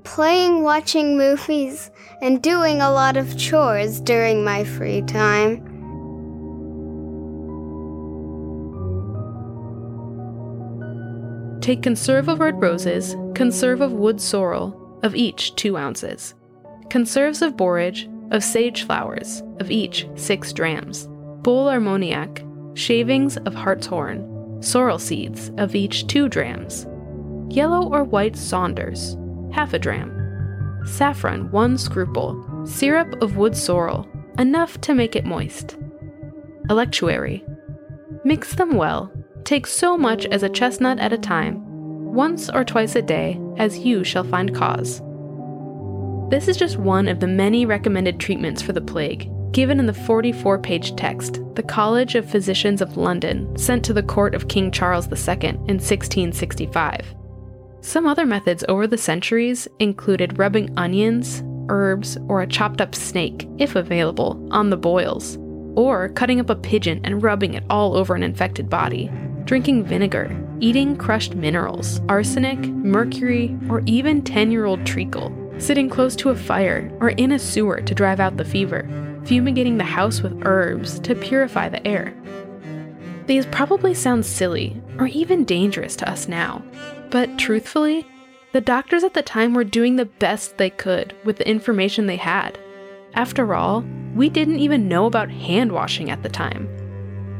playing, 0.04 0.62
watching 0.62 1.18
movies, 1.18 1.89
and 2.22 2.44
doing 2.44 2.80
a 2.80 2.92
lot 2.92 3.18
of 3.18 3.39
chores 3.39 4.00
during 4.00 4.44
my 4.44 4.63
free 4.66 5.01
time. 5.01 5.63
Take 11.60 11.82
conserve 11.82 12.27
of 12.27 12.39
red 12.39 12.62
roses, 12.62 13.16
conserve 13.34 13.82
of 13.82 13.94
wood 13.94 14.22
sorrel, 14.22 15.00
of 15.01 15.16
each 15.16 15.56
two 15.56 15.75
ounces. 15.75 16.36
Conserves 16.92 17.42
of 17.42 17.58
borage, 17.58 18.08
of 18.31 18.43
sage 18.43 18.84
flowers, 18.84 19.43
of 19.60 19.72
each 19.72 20.07
six 20.15 20.53
drams. 20.53 21.07
Bole 21.41 21.67
armoniac, 21.67 22.43
shavings 22.77 23.38
of 23.38 23.55
hartshorn, 23.55 24.62
sorrel 24.62 25.00
seeds, 25.00 25.51
of 25.57 25.75
each 25.75 26.07
two 26.07 26.27
drams. 26.27 26.86
Yellow 27.50 27.89
or 27.91 28.03
white 28.03 28.36
saunders, 28.36 29.17
half 29.51 29.74
a 29.74 29.79
dram. 29.79 30.13
Saffron, 30.86 31.51
one 31.51 31.77
scruple. 31.77 32.65
Syrup 32.65 33.22
of 33.22 33.38
wood 33.38 33.55
sorrel, 33.55 34.07
enough 34.38 34.79
to 34.81 34.93
make 34.93 35.15
it 35.15 35.25
moist. 35.25 35.77
Electuary. 36.69 37.46
Mix 38.24 38.55
them 38.55 38.75
well. 38.75 39.12
Take 39.46 39.65
so 39.65 39.98
much 39.98 40.25
as 40.25 40.43
a 40.43 40.50
chestnut 40.50 41.00
at 41.00 41.13
a 41.13 41.17
time, 41.17 41.63
once 42.13 42.50
or 42.50 42.65
twice 42.65 42.96
a 42.96 43.01
day, 43.01 43.39
as 43.57 43.79
you 43.79 44.03
shall 44.03 44.25
find 44.25 44.53
cause. 44.53 45.01
This 46.29 46.50
is 46.50 46.57
just 46.57 46.75
one 46.75 47.07
of 47.07 47.22
the 47.22 47.27
many 47.27 47.65
recommended 47.65 48.19
treatments 48.19 48.62
for 48.62 48.74
the 48.74 48.81
plague, 48.81 49.31
given 49.53 49.79
in 49.79 49.86
the 49.86 49.93
44 49.93 50.60
page 50.60 50.93
text 50.98 51.39
the 51.55 51.63
College 51.63 52.15
of 52.15 52.29
Physicians 52.29 52.81
of 52.81 52.98
London 52.98 53.57
sent 53.57 53.86
to 53.86 53.93
the 53.93 54.03
court 54.03 54.36
of 54.36 54.50
King 54.50 54.69
Charles 54.69 55.05
II 55.05 55.48
in 55.48 55.79
1665. 55.79 57.15
Some 57.79 58.05
other 58.05 58.25
methods 58.25 58.65
over 58.67 58.88
the 58.88 58.98
centuries 58.98 59.69
included 59.79 60.38
rubbing 60.38 60.77
onions, 60.77 61.43
herbs, 61.69 62.17
or 62.27 62.41
a 62.41 62.48
chopped 62.48 62.81
up 62.81 62.93
snake, 62.93 63.48
if 63.57 63.77
available, 63.77 64.46
on 64.51 64.69
the 64.69 64.75
boils, 64.75 65.38
or 65.75 66.10
cutting 66.10 66.41
up 66.41 66.50
a 66.50 66.55
pigeon 66.55 67.00
and 67.05 67.24
rubbing 67.24 67.53
it 67.53 67.63
all 67.69 67.96
over 67.96 68.15
an 68.15 68.24
infected 68.24 68.69
body, 68.69 69.10
drinking 69.46 69.86
vinegar, 69.86 70.38
eating 70.60 70.98
crushed 70.98 71.36
minerals, 71.36 72.01
arsenic, 72.10 72.60
mercury, 72.60 73.57
or 73.69 73.81
even 73.86 74.22
10 74.22 74.51
year 74.51 74.65
old 74.65 74.86
treacle, 74.86 75.31
sitting 75.59 75.89
close 75.89 76.15
to 76.17 76.29
a 76.29 76.35
fire 76.35 76.91
or 76.99 77.09
in 77.09 77.31
a 77.31 77.39
sewer 77.39 77.81
to 77.81 77.95
drive 77.95 78.19
out 78.19 78.37
the 78.37 78.45
fever, 78.45 78.87
fumigating 79.25 79.77
the 79.77 79.83
house 79.83 80.21
with 80.21 80.41
herbs 80.45 80.99
to 80.99 81.15
purify 81.15 81.69
the 81.69 81.85
air. 81.85 82.13
These 83.25 83.45
probably 83.47 83.93
sound 83.93 84.25
silly 84.25 84.81
or 84.99 85.07
even 85.07 85.43
dangerous 85.43 85.95
to 85.97 86.09
us 86.09 86.27
now, 86.27 86.63
but 87.09 87.37
truthfully, 87.37 88.07
the 88.53 88.61
doctors 88.61 89.03
at 89.03 89.13
the 89.13 89.21
time 89.21 89.53
were 89.53 89.63
doing 89.63 89.97
the 89.97 90.05
best 90.05 90.57
they 90.57 90.69
could 90.69 91.13
with 91.25 91.37
the 91.37 91.47
information 91.49 92.07
they 92.07 92.15
had. 92.15 92.57
After 93.13 93.53
all, 93.53 93.83
we 94.15 94.29
didn't 94.29 94.59
even 94.59 94.87
know 94.87 95.05
about 95.05 95.29
hand 95.29 95.71
washing 95.71 96.09
at 96.09 96.23
the 96.23 96.29
time. 96.29 96.69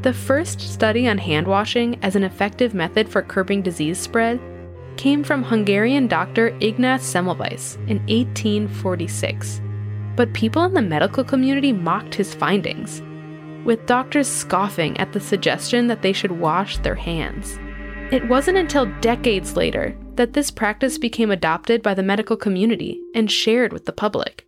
The 0.02 0.14
first 0.14 0.60
study 0.60 1.08
on 1.08 1.18
hand 1.18 1.48
washing 1.48 1.98
as 2.04 2.16
an 2.16 2.24
effective 2.24 2.74
method 2.74 3.10
for 3.10 3.22
curbing 3.22 3.62
disease 3.62 3.98
spread 3.98 4.40
came 4.98 5.24
from 5.24 5.44
Hungarian 5.44 6.08
doctor 6.08 6.50
Ignaz 6.60 7.02
Semmelweis 7.02 7.76
in 7.88 8.00
1846. 8.08 9.62
But 10.16 10.34
people 10.34 10.64
in 10.64 10.74
the 10.74 10.82
medical 10.82 11.24
community 11.24 11.72
mocked 11.72 12.16
his 12.16 12.34
findings, 12.34 13.02
with 13.64 13.86
doctors 13.86 14.28
scoffing 14.28 14.98
at 14.98 15.14
the 15.14 15.20
suggestion 15.20 15.88
that 15.88 16.02
they 16.02 16.14
should 16.14 16.32
wash 16.32 16.78
their 16.80 16.96
hands. 16.96 17.60
It 18.12 18.28
wasn't 18.28 18.58
until 18.58 18.86
decades 19.02 19.56
later 19.56 19.98
that 20.16 20.34
this 20.34 20.50
practice 20.50 20.98
became 20.98 21.30
adopted 21.30 21.84
by 21.84 21.94
the 21.94 22.04
medical 22.04 22.38
community 22.38 23.00
and 23.14 23.32
shared 23.32 23.72
with 23.72 23.86
the 23.86 23.92
public. 23.92 24.48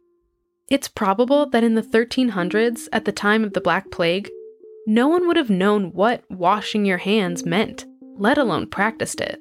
It's 0.70 0.88
probable 0.88 1.50
that 1.50 1.64
in 1.64 1.76
the 1.76 1.82
1300s, 1.82 2.88
at 2.92 3.06
the 3.06 3.12
time 3.12 3.44
of 3.44 3.54
the 3.54 3.62
Black 3.62 3.92
Plague, 3.92 4.30
no 4.88 5.08
one 5.08 5.28
would 5.28 5.38
have 5.38 5.50
known 5.50 5.92
what 5.92 6.24
washing 6.30 6.86
your 6.86 6.98
hands 7.00 7.46
meant, 7.46 7.86
let 8.18 8.38
alone 8.38 8.68
practiced 8.68 9.20
it. 9.20 9.40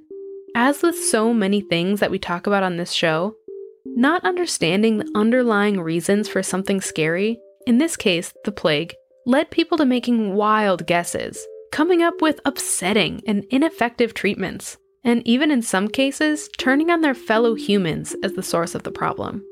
As 0.55 0.83
with 0.83 0.99
so 0.99 1.33
many 1.33 1.61
things 1.61 2.01
that 2.01 2.11
we 2.11 2.19
talk 2.19 2.47
about 2.47 2.63
on 2.63 2.77
this 2.77 2.93
show, 2.93 3.37
not 3.85 4.25
understanding 4.25 4.99
the 4.99 5.11
underlying 5.15 5.81
reasons 5.81 6.29
for 6.29 6.43
something 6.43 6.81
scary, 6.81 7.39
in 7.67 7.79
this 7.79 7.97
case, 7.97 8.33
the 8.45 8.53
plague, 8.53 8.95
led 9.27 9.51
people 9.51 9.79
to 9.79 9.85
making 9.85 10.35
wild 10.35 10.87
guesses, 10.87 11.47
coming 11.71 12.03
up 12.03 12.23
with 12.23 12.41
upsetting 12.45 13.23
and 13.27 13.45
ineffective 13.51 14.15
treatments, 14.15 14.79
and 15.05 15.27
even 15.27 15.51
in 15.51 15.63
some 15.63 15.89
cases, 15.89 16.49
turning 16.59 16.91
on 16.91 17.03
their 17.03 17.15
fellow 17.15 17.55
humans 17.55 18.17
as 18.23 18.33
the 18.33 18.43
source 18.43 18.75
of 18.75 18.83
the 18.85 18.91
problem. 18.91 19.45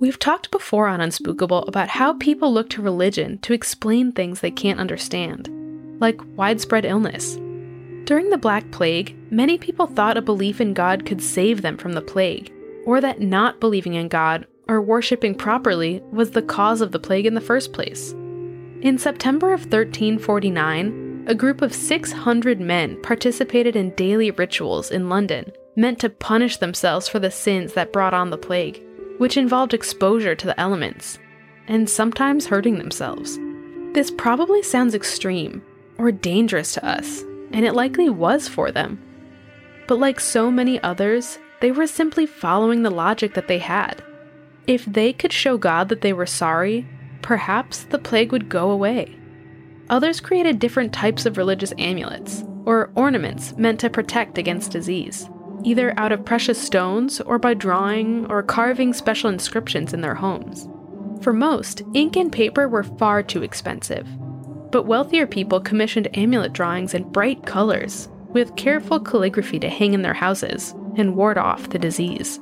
We've 0.00 0.18
talked 0.18 0.50
before 0.50 0.88
on 0.88 1.00
Unspookable 1.00 1.68
about 1.68 1.88
how 1.88 2.14
people 2.14 2.52
look 2.52 2.70
to 2.70 2.82
religion 2.82 3.38
to 3.38 3.52
explain 3.52 4.12
things 4.12 4.40
they 4.40 4.50
can't 4.50 4.80
understand, 4.80 5.48
like 6.00 6.20
widespread 6.36 6.84
illness. 6.84 7.38
During 8.10 8.30
the 8.30 8.38
Black 8.38 8.68
Plague, 8.72 9.14
many 9.30 9.56
people 9.56 9.86
thought 9.86 10.16
a 10.16 10.20
belief 10.20 10.60
in 10.60 10.74
God 10.74 11.06
could 11.06 11.22
save 11.22 11.62
them 11.62 11.76
from 11.76 11.92
the 11.92 12.02
plague, 12.02 12.52
or 12.84 13.00
that 13.00 13.20
not 13.20 13.60
believing 13.60 13.94
in 13.94 14.08
God 14.08 14.48
or 14.66 14.82
worshipping 14.82 15.36
properly 15.36 16.02
was 16.10 16.32
the 16.32 16.42
cause 16.42 16.80
of 16.80 16.90
the 16.90 16.98
plague 16.98 17.24
in 17.24 17.34
the 17.34 17.40
first 17.40 17.72
place. 17.72 18.10
In 18.80 18.98
September 18.98 19.52
of 19.52 19.60
1349, 19.60 21.24
a 21.28 21.36
group 21.36 21.62
of 21.62 21.72
600 21.72 22.60
men 22.60 23.00
participated 23.00 23.76
in 23.76 23.94
daily 23.94 24.32
rituals 24.32 24.90
in 24.90 25.08
London 25.08 25.52
meant 25.76 26.00
to 26.00 26.10
punish 26.10 26.56
themselves 26.56 27.08
for 27.08 27.20
the 27.20 27.30
sins 27.30 27.74
that 27.74 27.92
brought 27.92 28.12
on 28.12 28.30
the 28.30 28.36
plague 28.36 28.82
which 29.18 29.36
involved 29.36 29.72
exposure 29.72 30.34
to 30.34 30.48
the 30.48 30.58
elements, 30.58 31.20
and 31.68 31.88
sometimes 31.88 32.46
hurting 32.46 32.78
themselves. 32.78 33.38
This 33.92 34.10
probably 34.10 34.64
sounds 34.64 34.96
extreme 34.96 35.62
or 35.96 36.10
dangerous 36.10 36.72
to 36.74 36.84
us, 36.84 37.22
and 37.52 37.64
it 37.64 37.74
likely 37.74 38.08
was 38.08 38.48
for 38.48 38.70
them. 38.70 39.02
But 39.88 39.98
like 39.98 40.20
so 40.20 40.50
many 40.50 40.80
others, 40.82 41.38
they 41.60 41.72
were 41.72 41.86
simply 41.86 42.26
following 42.26 42.82
the 42.82 42.90
logic 42.90 43.34
that 43.34 43.48
they 43.48 43.58
had. 43.58 44.02
If 44.66 44.84
they 44.84 45.12
could 45.12 45.32
show 45.32 45.58
God 45.58 45.88
that 45.88 46.00
they 46.00 46.12
were 46.12 46.26
sorry, 46.26 46.86
perhaps 47.22 47.84
the 47.84 47.98
plague 47.98 48.32
would 48.32 48.48
go 48.48 48.70
away. 48.70 49.16
Others 49.88 50.20
created 50.20 50.58
different 50.58 50.92
types 50.92 51.26
of 51.26 51.36
religious 51.36 51.72
amulets, 51.78 52.44
or 52.64 52.90
ornaments 52.94 53.54
meant 53.56 53.80
to 53.80 53.90
protect 53.90 54.38
against 54.38 54.70
disease 54.70 55.28
either 55.64 55.92
out 55.98 56.12
of 56.12 56.24
precious 56.24 56.60
stones 56.60 57.20
or 57.20 57.38
by 57.38 57.54
drawing 57.54 58.26
or 58.30 58.42
carving 58.42 58.92
special 58.92 59.30
inscriptions 59.30 59.92
in 59.92 60.00
their 60.00 60.14
homes. 60.14 60.68
For 61.22 61.32
most, 61.32 61.82
ink 61.94 62.16
and 62.16 62.32
paper 62.32 62.68
were 62.68 62.82
far 62.82 63.22
too 63.22 63.42
expensive, 63.42 64.08
but 64.70 64.84
wealthier 64.84 65.26
people 65.26 65.60
commissioned 65.60 66.16
amulet 66.16 66.52
drawings 66.52 66.94
in 66.94 67.10
bright 67.10 67.44
colors, 67.46 68.08
with 68.28 68.56
careful 68.56 69.00
calligraphy 69.00 69.58
to 69.58 69.68
hang 69.68 69.94
in 69.94 70.02
their 70.02 70.14
houses 70.14 70.74
and 70.96 71.16
ward 71.16 71.38
off 71.38 71.70
the 71.70 71.78
disease. 71.78 72.38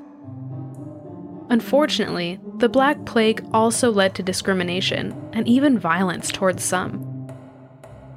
Unfortunately, 1.51 2.39
the 2.59 2.69
Black 2.69 3.03
Plague 3.07 3.45
also 3.53 3.91
led 3.91 4.15
to 4.15 4.23
discrimination 4.23 5.15
and 5.33 5.49
even 5.49 5.79
violence 5.79 6.31
towards 6.31 6.63
some. 6.63 7.05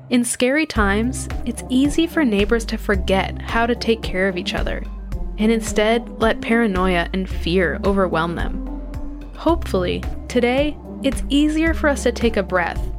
In 0.10 0.26
scary 0.26 0.66
times, 0.66 1.30
it's 1.46 1.64
easy 1.70 2.06
for 2.06 2.26
neighbors 2.26 2.66
to 2.66 2.78
forget 2.78 3.42
how 3.42 3.66
to 3.66 3.76
take 3.76 4.02
care 4.02 4.28
of 4.28 4.36
each 4.36 4.54
other 4.54 4.84
and 5.38 5.52
instead 5.52 6.08
let 6.20 6.42
paranoia 6.42 7.10
and 7.14 7.30
fear 7.30 7.80
overwhelm 7.86 8.36
them. 8.36 8.68
Hopefully, 9.36 10.04
today, 10.28 10.78
it's 11.02 11.24
easier 11.30 11.74
for 11.74 11.88
us 11.88 12.04
to 12.04 12.12
take 12.12 12.36
a 12.36 12.44
breath 12.44 12.92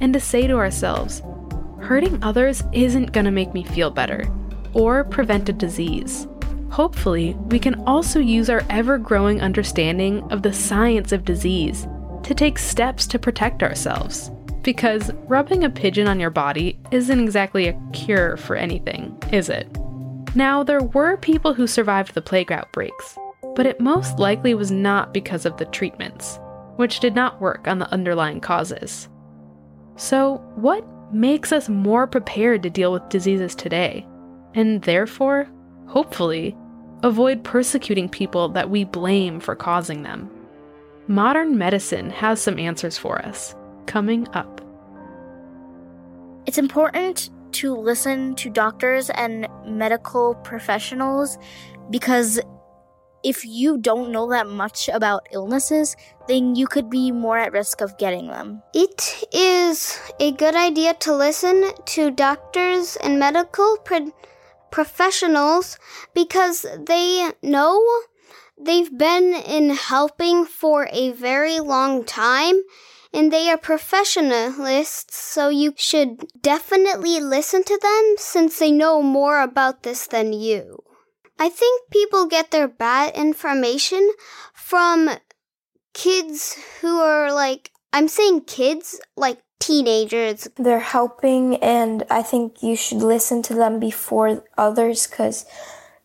and 0.00 0.12
to 0.12 0.20
say 0.20 0.46
to 0.46 0.56
ourselves, 0.56 1.22
hurting 1.80 2.22
others 2.22 2.62
isn't 2.72 3.12
going 3.12 3.24
to 3.24 3.30
make 3.30 3.54
me 3.54 3.64
feel 3.64 3.90
better 3.90 4.26
or 4.74 5.04
prevent 5.04 5.48
a 5.48 5.52
disease. 5.52 6.26
Hopefully, 6.70 7.34
we 7.46 7.58
can 7.58 7.74
also 7.86 8.20
use 8.20 8.50
our 8.50 8.62
ever 8.68 8.98
growing 8.98 9.40
understanding 9.40 10.22
of 10.30 10.42
the 10.42 10.52
science 10.52 11.12
of 11.12 11.24
disease 11.24 11.86
to 12.22 12.34
take 12.34 12.58
steps 12.58 13.06
to 13.06 13.18
protect 13.18 13.62
ourselves 13.62 14.30
because 14.62 15.10
rubbing 15.28 15.64
a 15.64 15.70
pigeon 15.70 16.06
on 16.06 16.20
your 16.20 16.28
body 16.28 16.78
isn't 16.90 17.20
exactly 17.20 17.68
a 17.68 17.80
cure 17.92 18.36
for 18.36 18.54
anything, 18.54 19.16
is 19.32 19.48
it? 19.48 19.66
Now, 20.34 20.62
there 20.62 20.82
were 20.82 21.16
people 21.16 21.54
who 21.54 21.66
survived 21.66 22.12
the 22.12 22.20
plague 22.20 22.52
outbreaks, 22.52 23.16
but 23.54 23.64
it 23.64 23.80
most 23.80 24.18
likely 24.18 24.54
was 24.54 24.70
not 24.70 25.14
because 25.14 25.46
of 25.46 25.56
the 25.56 25.64
treatments, 25.64 26.38
which 26.76 27.00
did 27.00 27.14
not 27.14 27.40
work 27.40 27.66
on 27.66 27.78
the 27.78 27.90
underlying 27.90 28.40
causes. 28.40 29.08
So, 29.98 30.36
what 30.54 30.86
makes 31.12 31.50
us 31.50 31.68
more 31.68 32.06
prepared 32.06 32.62
to 32.62 32.70
deal 32.70 32.92
with 32.92 33.08
diseases 33.08 33.56
today, 33.56 34.06
and 34.54 34.80
therefore, 34.82 35.48
hopefully, 35.88 36.56
avoid 37.02 37.42
persecuting 37.42 38.08
people 38.08 38.48
that 38.50 38.70
we 38.70 38.84
blame 38.84 39.40
for 39.40 39.56
causing 39.56 40.04
them? 40.04 40.30
Modern 41.08 41.58
medicine 41.58 42.10
has 42.10 42.40
some 42.40 42.60
answers 42.60 42.96
for 42.96 43.18
us 43.26 43.56
coming 43.86 44.28
up. 44.34 44.60
It's 46.46 46.58
important 46.58 47.30
to 47.54 47.74
listen 47.74 48.36
to 48.36 48.50
doctors 48.50 49.10
and 49.10 49.48
medical 49.66 50.36
professionals 50.36 51.38
because 51.90 52.38
if 53.22 53.44
you 53.44 53.78
don't 53.78 54.12
know 54.12 54.28
that 54.30 54.46
much 54.46 54.88
about 54.88 55.28
illnesses, 55.32 55.96
then 56.28 56.54
you 56.54 56.66
could 56.66 56.88
be 56.90 57.10
more 57.10 57.38
at 57.38 57.52
risk 57.52 57.80
of 57.80 57.98
getting 57.98 58.28
them. 58.28 58.62
It 58.74 59.24
is 59.32 59.98
a 60.20 60.32
good 60.32 60.54
idea 60.54 60.94
to 60.94 61.14
listen 61.14 61.72
to 61.86 62.10
doctors 62.10 62.96
and 62.96 63.18
medical 63.18 63.78
pro- 63.84 64.12
professionals 64.70 65.78
because 66.14 66.66
they 66.86 67.30
know 67.42 67.82
they've 68.60 68.96
been 68.96 69.34
in 69.34 69.70
helping 69.70 70.44
for 70.44 70.88
a 70.92 71.10
very 71.12 71.60
long 71.60 72.04
time 72.04 72.62
and 73.12 73.32
they 73.32 73.48
are 73.50 73.56
professionalists, 73.56 75.12
so 75.12 75.48
you 75.48 75.72
should 75.76 76.26
definitely 76.42 77.20
listen 77.20 77.64
to 77.64 77.78
them 77.80 78.14
since 78.18 78.58
they 78.58 78.70
know 78.70 79.02
more 79.02 79.40
about 79.40 79.82
this 79.82 80.06
than 80.06 80.32
you. 80.34 80.82
I 81.38 81.48
think 81.48 81.90
people 81.90 82.26
get 82.26 82.50
their 82.50 82.68
bad 82.68 83.14
information 83.14 84.10
from 84.52 85.10
kids 85.94 86.56
who 86.80 87.00
are 87.00 87.32
like, 87.32 87.70
I'm 87.92 88.08
saying 88.08 88.42
kids, 88.42 89.00
like 89.16 89.38
teenagers. 89.58 90.48
They're 90.56 90.80
helping, 90.80 91.56
and 91.56 92.04
I 92.10 92.22
think 92.22 92.62
you 92.62 92.76
should 92.76 92.98
listen 92.98 93.42
to 93.42 93.54
them 93.54 93.78
before 93.78 94.44
others 94.56 95.06
because 95.06 95.46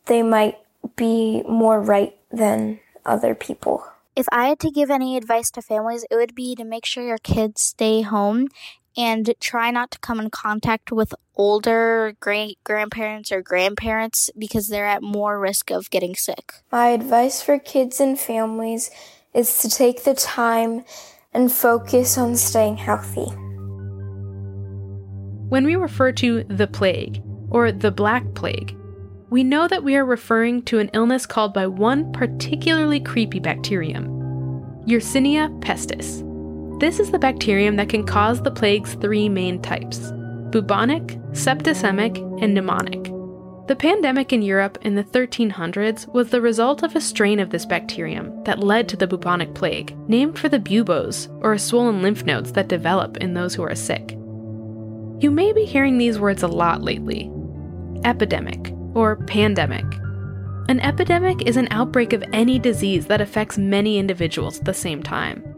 they 0.06 0.22
might 0.22 0.58
be 0.96 1.44
more 1.44 1.82
right 1.82 2.16
than 2.32 2.80
other 3.06 3.36
people. 3.36 3.86
If 4.16 4.28
I 4.32 4.48
had 4.48 4.60
to 4.60 4.70
give 4.70 4.92
any 4.92 5.18
advice 5.18 5.50
to 5.52 5.62
families, 5.62 6.06
it 6.12 6.16
would 6.16 6.36
be 6.36 6.56
to 6.56 6.64
make 6.64 6.86
sure 6.86 7.04
your 7.04 7.18
kids 7.18 7.62
stay 7.62 8.02
home 8.02 8.48
and 8.98 9.34
try 9.40 9.72
not 9.72 9.92
to 9.92 10.00
come 10.00 10.20
in 10.20 10.30
contact 10.30 10.92
with 10.92 11.14
older 11.36 12.16
great 12.20 12.58
grandparents 12.64 13.32
or 13.32 13.42
grandparents 13.42 14.30
because 14.38 14.68
they're 14.68 14.86
at 14.86 15.02
more 15.02 15.40
risk 15.40 15.72
of 15.72 15.90
getting 15.90 16.16
sick. 16.16 16.54
My 16.72 16.90
advice 16.90 17.42
for 17.42 17.58
kids 17.58 18.00
and 18.00 18.20
families 18.20 18.92
is 19.34 19.60
to 19.62 19.70
take 19.70 20.04
the 20.04 20.14
time 20.14 20.86
and 21.34 21.52
focus 21.52 22.18
on 22.18 22.36
staying 22.36 22.78
healthy. 22.78 23.28
when 25.54 25.66
we 25.66 25.76
refer 25.76 26.12
to 26.12 26.44
the 26.46 26.66
plague, 26.66 27.22
or 27.52 27.72
the 27.72 27.92
Black 27.92 28.24
Plague, 28.34 28.76
we 29.30 29.44
know 29.44 29.68
that 29.68 29.84
we 29.84 29.96
are 29.96 30.04
referring 30.04 30.64
to 30.64 30.80
an 30.80 30.90
illness 30.94 31.28
called 31.28 31.54
by 31.54 31.68
one 31.68 32.12
particularly 32.12 33.00
creepy 33.00 33.40
bacterium, 33.40 34.08
Yersinia 34.88 35.48
pestis. 35.62 36.23
This 36.84 37.00
is 37.00 37.12
the 37.12 37.18
bacterium 37.18 37.78
that 37.78 37.88
can 37.88 38.06
cause 38.06 38.42
the 38.42 38.52
plague's 38.52 38.96
three 38.96 39.30
main 39.30 39.62
types 39.62 40.12
bubonic, 40.52 41.18
septicemic, 41.32 42.18
and 42.44 42.58
pneumonic. 42.58 43.68
The 43.70 43.76
pandemic 43.78 44.34
in 44.34 44.42
Europe 44.42 44.78
in 44.82 44.96
the 44.96 45.04
1300s 45.06 46.14
was 46.14 46.30
the 46.30 46.42
result 46.42 46.84
of 46.84 46.94
a 46.94 47.00
strain 47.00 47.40
of 47.40 47.52
this 47.52 47.66
bacterium 47.66 48.44
that 48.44 48.60
led 48.60 48.90
to 48.90 48.98
the 48.98 49.08
bubonic 49.08 49.54
plague, 49.56 49.96
named 50.10 50.38
for 50.38 50.50
the 50.50 50.60
buboes, 50.60 51.30
or 51.40 51.58
swollen 51.58 52.02
lymph 52.02 52.26
nodes 52.26 52.52
that 52.52 52.68
develop 52.68 53.16
in 53.16 53.34
those 53.34 53.56
who 53.56 53.64
are 53.64 53.76
sick. 53.76 54.12
You 55.22 55.32
may 55.32 55.54
be 55.54 55.64
hearing 55.64 55.98
these 55.98 56.20
words 56.20 56.44
a 56.44 56.50
lot 56.50 56.82
lately 56.82 57.32
epidemic, 58.04 58.74
or 58.94 59.24
pandemic. 59.26 59.86
An 60.68 60.82
epidemic 60.82 61.44
is 61.48 61.56
an 61.56 61.70
outbreak 61.72 62.12
of 62.12 62.26
any 62.34 62.60
disease 62.60 63.06
that 63.06 63.22
affects 63.22 63.58
many 63.58 63.98
individuals 63.98 64.60
at 64.60 64.66
the 64.66 64.74
same 64.74 65.02
time. 65.02 65.53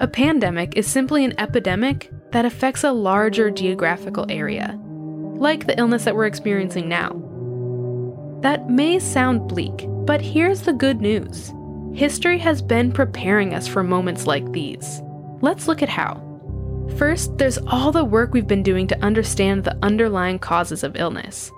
A 0.00 0.06
pandemic 0.06 0.76
is 0.76 0.86
simply 0.86 1.24
an 1.24 1.34
epidemic 1.40 2.12
that 2.30 2.44
affects 2.44 2.84
a 2.84 2.92
larger 2.92 3.50
geographical 3.50 4.26
area, 4.28 4.78
like 5.34 5.66
the 5.66 5.76
illness 5.76 6.04
that 6.04 6.14
we're 6.14 6.26
experiencing 6.26 6.88
now. 6.88 7.20
That 8.42 8.70
may 8.70 9.00
sound 9.00 9.48
bleak, 9.48 9.86
but 10.06 10.20
here's 10.20 10.62
the 10.62 10.72
good 10.72 11.00
news 11.00 11.52
history 11.94 12.38
has 12.38 12.62
been 12.62 12.92
preparing 12.92 13.54
us 13.54 13.66
for 13.66 13.82
moments 13.82 14.24
like 14.24 14.52
these. 14.52 15.02
Let's 15.40 15.66
look 15.66 15.82
at 15.82 15.88
how. 15.88 16.22
First, 16.96 17.36
there's 17.36 17.58
all 17.66 17.90
the 17.90 18.04
work 18.04 18.32
we've 18.32 18.46
been 18.46 18.62
doing 18.62 18.86
to 18.86 19.04
understand 19.04 19.64
the 19.64 19.76
underlying 19.82 20.38
causes 20.38 20.84
of 20.84 20.94
illness. 20.94 21.50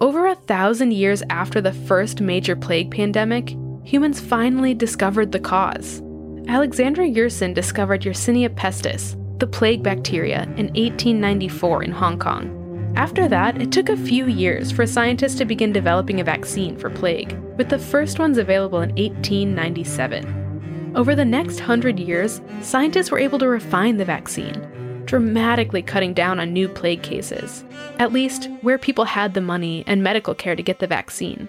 Over 0.00 0.26
a 0.26 0.34
thousand 0.34 0.94
years 0.94 1.22
after 1.30 1.60
the 1.60 1.72
first 1.72 2.20
major 2.20 2.56
plague 2.56 2.90
pandemic, 2.90 3.56
humans 3.84 4.18
finally 4.18 4.74
discovered 4.74 5.30
the 5.30 5.38
cause. 5.38 6.02
Alexander 6.48 7.02
Yersin 7.02 7.52
discovered 7.52 8.00
Yersinia 8.00 8.48
pestis, 8.48 9.16
the 9.38 9.46
plague 9.46 9.82
bacteria, 9.82 10.44
in 10.56 10.68
1894 10.68 11.82
in 11.82 11.92
Hong 11.92 12.18
Kong. 12.18 12.94
After 12.96 13.28
that, 13.28 13.60
it 13.60 13.70
took 13.70 13.90
a 13.90 13.96
few 13.98 14.28
years 14.28 14.72
for 14.72 14.86
scientists 14.86 15.34
to 15.34 15.44
begin 15.44 15.74
developing 15.74 16.20
a 16.20 16.24
vaccine 16.24 16.74
for 16.78 16.88
plague, 16.88 17.38
with 17.58 17.68
the 17.68 17.78
first 17.78 18.18
ones 18.18 18.38
available 18.38 18.80
in 18.80 18.88
1897. 18.96 20.92
Over 20.96 21.14
the 21.14 21.22
next 21.22 21.60
hundred 21.60 22.00
years, 22.00 22.40
scientists 22.62 23.10
were 23.10 23.18
able 23.18 23.38
to 23.40 23.48
refine 23.48 23.98
the 23.98 24.06
vaccine, 24.06 25.02
dramatically 25.04 25.82
cutting 25.82 26.14
down 26.14 26.40
on 26.40 26.54
new 26.54 26.66
plague 26.66 27.02
cases, 27.02 27.62
at 27.98 28.14
least 28.14 28.48
where 28.62 28.78
people 28.78 29.04
had 29.04 29.34
the 29.34 29.42
money 29.42 29.84
and 29.86 30.02
medical 30.02 30.34
care 30.34 30.56
to 30.56 30.62
get 30.62 30.78
the 30.78 30.86
vaccine. 30.86 31.46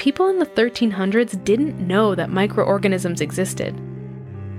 People 0.00 0.28
in 0.28 0.38
the 0.38 0.46
1300s 0.46 1.44
didn't 1.44 1.78
know 1.78 2.14
that 2.14 2.30
microorganisms 2.30 3.20
existed. 3.20 3.78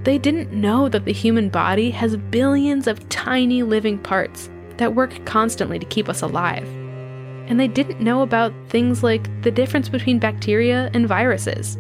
They 0.04 0.20
didn't 0.20 0.54
know 0.54 0.88
that 0.88 1.06
the 1.06 1.14
human 1.14 1.50
body 1.50 1.90
has 1.90 2.16
billions 2.16 2.86
of 2.86 3.10
tiny 3.10 3.64
living 3.64 3.98
parts 3.98 4.52
that 4.78 4.94
work 4.94 5.26
constantly 5.26 5.80
to 5.80 5.86
keep 5.88 6.10
us 6.10 6.22
alive. 6.22 6.68
And 7.48 7.60
they 7.60 7.68
didn't 7.68 8.00
know 8.00 8.22
about 8.22 8.54
things 8.70 9.02
like 9.02 9.42
the 9.42 9.50
difference 9.50 9.90
between 9.90 10.20
bacteria 10.20 10.92
and 10.94 11.08
viruses. 11.08 11.76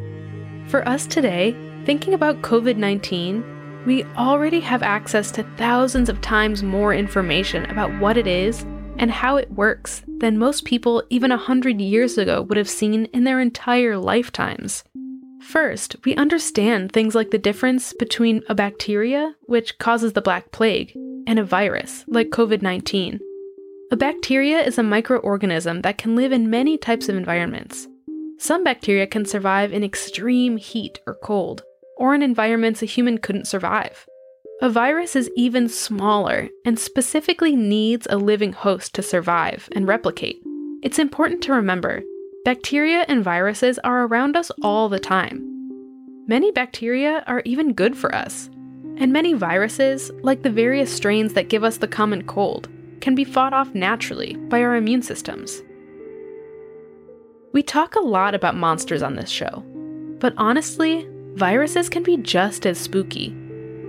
For 0.65 0.84
us 0.89 1.06
today, 1.06 1.56
thinking 1.86 2.15
about 2.15 2.41
COVID 2.41 2.77
19, 2.77 3.84
we 3.86 4.06
already 4.15 4.60
have 4.62 4.82
access 4.82 5.30
to 5.34 5.44
thousands 5.58 6.10
of 6.10 6.20
times 6.22 6.63
more 6.63 6.96
information 6.96 7.70
about 7.70 7.96
what 8.00 8.18
it 8.18 8.25
is 8.25 8.65
and 8.98 9.12
how 9.12 9.38
it 9.38 9.52
works 9.52 10.04
than 10.20 10.38
most 10.38 10.66
people 10.66 11.04
even 11.10 11.32
a 11.32 11.38
hundred 11.38 11.82
years 11.82 12.18
ago 12.18 12.42
would 12.44 12.58
have 12.58 12.70
seen 12.70 13.06
in 13.06 13.24
their 13.24 13.40
entire 13.40 13.98
lifetimes. 13.98 14.84
First, 15.42 15.96
we 16.06 16.16
understand 16.16 16.92
things 16.92 17.16
like 17.16 17.32
the 17.32 17.38
difference 17.38 17.94
between 17.94 18.44
a 18.48 18.56
bacteria, 18.56 19.36
which 19.44 19.77
causes 19.80 20.14
the 20.14 20.22
Black 20.22 20.51
Plague, 20.51 20.96
and 21.25 21.40
a 21.40 21.44
virus, 21.44 22.06
like 22.08 22.30
COVID 22.30 22.62
19. 22.62 23.20
A 23.92 23.98
bacteria 23.98 24.62
is 24.62 24.77
a 24.77 24.84
microorganism 24.84 25.82
that 25.84 25.98
can 25.98 26.16
live 26.16 26.32
in 26.32 26.50
many 26.50 26.77
types 26.77 27.10
of 27.10 27.16
environments. 27.16 27.88
Some 28.38 28.64
bacteria 28.64 29.06
can 29.06 29.25
survive 29.25 29.74
in 29.74 29.84
extreme 29.84 30.58
heat 30.58 31.00
or 31.06 31.16
cold, 31.16 31.64
or 31.98 32.16
in 32.16 32.22
environments 32.22 32.82
a 32.82 32.86
human 32.86 33.18
couldn't 33.18 33.48
survive. 33.48 34.08
A 34.64 34.70
virus 34.70 35.16
is 35.16 35.32
even 35.36 35.68
smaller 35.68 36.48
and 36.66 36.78
specifically 36.78 37.56
needs 37.56 38.06
a 38.08 38.16
living 38.16 38.54
host 38.54 38.94
to 38.94 39.02
survive 39.02 39.68
and 39.72 39.88
replicate. 39.88 40.44
It's 40.84 41.00
important 41.00 41.42
to 41.44 41.54
remember 41.54 42.04
bacteria 42.46 43.04
and 43.08 43.24
viruses 43.24 43.80
are 43.80 44.06
around 44.06 44.38
us 44.38 44.52
all 44.62 44.88
the 44.88 45.00
time. 45.00 45.44
Many 46.28 46.52
bacteria 46.52 47.24
are 47.26 47.42
even 47.44 47.74
good 47.74 47.98
for 47.98 48.14
us, 48.14 48.52
and 48.98 49.12
many 49.12 49.34
viruses, 49.34 50.12
like 50.22 50.44
the 50.44 50.52
various 50.52 50.94
strains 50.94 51.34
that 51.34 51.50
give 51.50 51.64
us 51.64 51.78
the 51.78 51.88
common 51.88 52.24
cold, 52.28 52.70
can 53.00 53.16
be 53.16 53.24
fought 53.24 53.54
off 53.54 53.74
naturally 53.74 54.36
by 54.36 54.62
our 54.62 54.76
immune 54.76 55.02
systems. 55.02 55.64
We 57.52 57.64
talk 57.64 57.96
a 57.96 58.00
lot 58.00 58.36
about 58.36 58.56
monsters 58.56 59.02
on 59.02 59.16
this 59.16 59.32
show, 59.32 59.64
but 60.20 60.36
honestly, 60.38 61.08
viruses 61.34 61.90
can 61.90 62.04
be 62.04 62.18
just 62.18 62.68
as 62.68 62.78
spooky. 62.78 63.36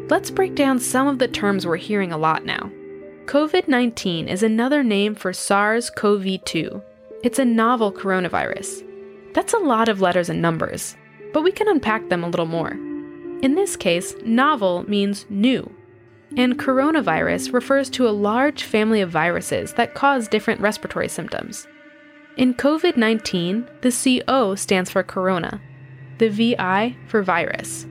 Let's 0.08 0.30
break 0.30 0.54
down 0.54 0.78
some 0.78 1.06
of 1.06 1.18
the 1.18 1.28
terms 1.28 1.66
we're 1.66 1.76
hearing 1.76 2.12
a 2.12 2.18
lot 2.18 2.44
now. 2.44 2.70
COVID 3.26 3.68
19 3.68 4.28
is 4.28 4.42
another 4.42 4.82
name 4.82 5.14
for 5.14 5.32
SARS 5.32 5.90
CoV 5.90 6.44
2. 6.44 6.82
It's 7.22 7.38
a 7.38 7.44
novel 7.44 7.92
coronavirus. 7.92 8.84
That's 9.32 9.54
a 9.54 9.58
lot 9.58 9.88
of 9.88 10.00
letters 10.00 10.28
and 10.28 10.42
numbers, 10.42 10.96
but 11.32 11.42
we 11.42 11.52
can 11.52 11.68
unpack 11.68 12.08
them 12.08 12.24
a 12.24 12.28
little 12.28 12.46
more. 12.46 12.72
In 13.42 13.54
this 13.54 13.76
case, 13.76 14.14
novel 14.24 14.84
means 14.88 15.24
new, 15.30 15.72
and 16.36 16.58
coronavirus 16.58 17.52
refers 17.52 17.88
to 17.90 18.08
a 18.08 18.10
large 18.10 18.64
family 18.64 19.00
of 19.00 19.10
viruses 19.10 19.72
that 19.74 19.94
cause 19.94 20.28
different 20.28 20.60
respiratory 20.60 21.08
symptoms. 21.08 21.66
In 22.36 22.54
COVID 22.54 22.96
19, 22.96 23.68
the 23.82 24.22
CO 24.26 24.56
stands 24.56 24.90
for 24.90 25.02
corona, 25.02 25.60
the 26.18 26.28
VI 26.28 26.96
for 27.06 27.22
virus, 27.22 27.86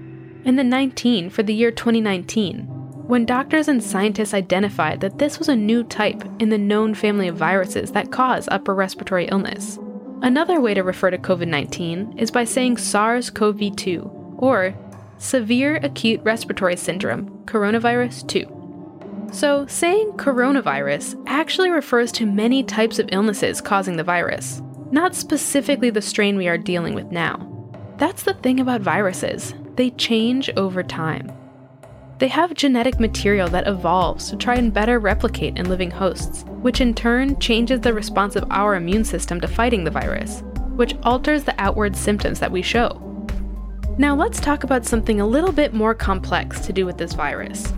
and 0.45 0.58
the 0.58 0.63
19 0.63 1.30
for 1.30 1.43
the 1.43 1.54
year 1.54 1.71
2019, 1.71 2.65
when 3.08 3.25
doctors 3.25 3.67
and 3.67 3.84
scientists 3.84 4.34
identified 4.34 5.01
that 5.01 5.17
this 5.17 5.38
was 5.38 5.49
a 5.49 5.56
new 5.56 5.84
type 5.84 6.23
in 6.39 6.49
the 6.49 6.58
known 6.58 6.93
family 6.93 7.27
of 7.27 7.36
viruses 7.36 7.91
that 7.91 8.12
cause 8.12 8.47
upper 8.51 8.73
respiratory 8.73 9.25
illness. 9.25 9.77
Another 10.21 10.62
way 10.62 10.73
to 10.73 10.84
refer 10.84 11.10
to 11.10 11.17
COVID 11.17 11.47
19 11.47 12.17
is 12.17 12.32
by 12.32 12.43
saying 12.43 12.77
SARS 12.77 13.30
CoV 13.30 13.75
2, 13.75 14.36
or 14.38 14.75
Severe 15.17 15.77
Acute 15.77 16.21
Respiratory 16.23 16.75
Syndrome, 16.75 17.43
Coronavirus 17.45 18.27
2. 18.27 19.30
So, 19.34 19.65
saying 19.65 20.13
coronavirus 20.13 21.21
actually 21.25 21.69
refers 21.69 22.12
to 22.13 22.25
many 22.25 22.63
types 22.63 22.99
of 22.99 23.10
illnesses 23.12 23.62
causing 23.62 23.95
the 23.95 24.04
virus, 24.04 24.62
not 24.91 25.15
specifically 25.15 25.89
the 25.89 26.01
strain 26.01 26.38
we 26.38 26.47
are 26.47 26.58
dealing 26.58 26.95
with 26.95 27.12
now. 27.12 27.47
That's 27.97 28.23
the 28.23 28.34
thing 28.34 28.60
about 28.60 28.82
viruses, 28.82 29.54
they 29.75 29.89
change 29.91 30.49
over 30.57 30.84
time. 30.84 31.31
They 32.19 32.27
have 32.27 32.53
genetic 32.53 32.99
material 32.99 33.47
that 33.49 33.67
evolves 33.67 34.29
to 34.29 34.36
try 34.36 34.55
and 34.55 34.71
better 34.71 34.99
replicate 34.99 35.57
in 35.57 35.67
living 35.67 35.89
hosts, 35.89 36.43
which 36.62 36.79
in 36.79 36.93
turn 36.93 37.39
changes 37.39 37.81
the 37.81 37.93
response 37.93 38.36
of 38.36 38.45
our 38.51 38.75
immune 38.75 39.03
system 39.03 39.41
to 39.41 39.47
fighting 39.47 39.84
the 39.84 39.89
virus, 39.89 40.43
which 40.75 40.95
alters 41.03 41.43
the 41.43 41.60
outward 41.60 41.95
symptoms 41.95 42.39
that 42.39 42.51
we 42.51 42.62
show. 42.62 43.07
Now 43.97 44.15
let's 44.15 44.39
talk 44.39 44.63
about 44.63 44.86
something 44.86 45.19
a 45.19 45.25
little 45.25 45.51
bit 45.51 45.73
more 45.73 45.95
complex 45.95 46.60
to 46.62 46.73
do 46.73 46.86
with 46.86 46.97
this 46.97 47.13
virus. 47.13 47.73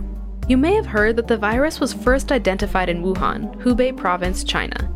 You 0.46 0.58
may 0.58 0.74
have 0.74 0.86
heard 0.86 1.16
that 1.16 1.26
the 1.26 1.38
virus 1.38 1.80
was 1.80 1.94
first 1.94 2.30
identified 2.30 2.90
in 2.90 3.02
Wuhan, 3.02 3.56
Hubei 3.62 3.96
province, 3.96 4.44
China. 4.44 4.90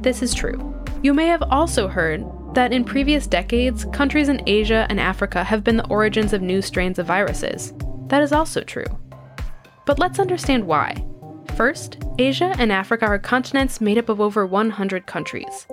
This 0.00 0.22
is 0.22 0.32
true. 0.32 0.74
You 1.02 1.12
may 1.12 1.26
have 1.26 1.42
also 1.42 1.88
heard 1.88 2.24
that 2.58 2.72
in 2.72 2.82
previous 2.82 3.28
decades, 3.28 3.84
countries 3.92 4.28
in 4.28 4.42
Asia 4.48 4.84
and 4.90 4.98
Africa 4.98 5.44
have 5.44 5.62
been 5.62 5.76
the 5.76 5.86
origins 5.86 6.32
of 6.32 6.42
new 6.42 6.60
strains 6.60 6.98
of 6.98 7.06
viruses. 7.06 7.72
That 8.08 8.20
is 8.20 8.32
also 8.32 8.62
true. 8.62 8.98
But 9.86 10.00
let's 10.00 10.18
understand 10.18 10.66
why. 10.66 11.06
First, 11.54 12.02
Asia 12.18 12.52
and 12.58 12.72
Africa 12.72 13.04
are 13.04 13.18
continents 13.20 13.80
made 13.80 13.96
up 13.96 14.08
of 14.08 14.20
over 14.20 14.44
100 14.44 15.06
countries, 15.06 15.68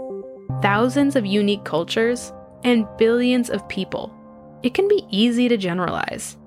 thousands 0.62 1.16
of 1.16 1.26
unique 1.26 1.64
cultures, 1.64 2.32
and 2.64 2.86
billions 3.00 3.50
of 3.50 3.68
people 3.68 4.14
it 4.62 4.76
can 4.76 4.88
be 4.88 5.08
easy 5.10 5.50
to 5.50 5.58
generalize. 5.58 6.38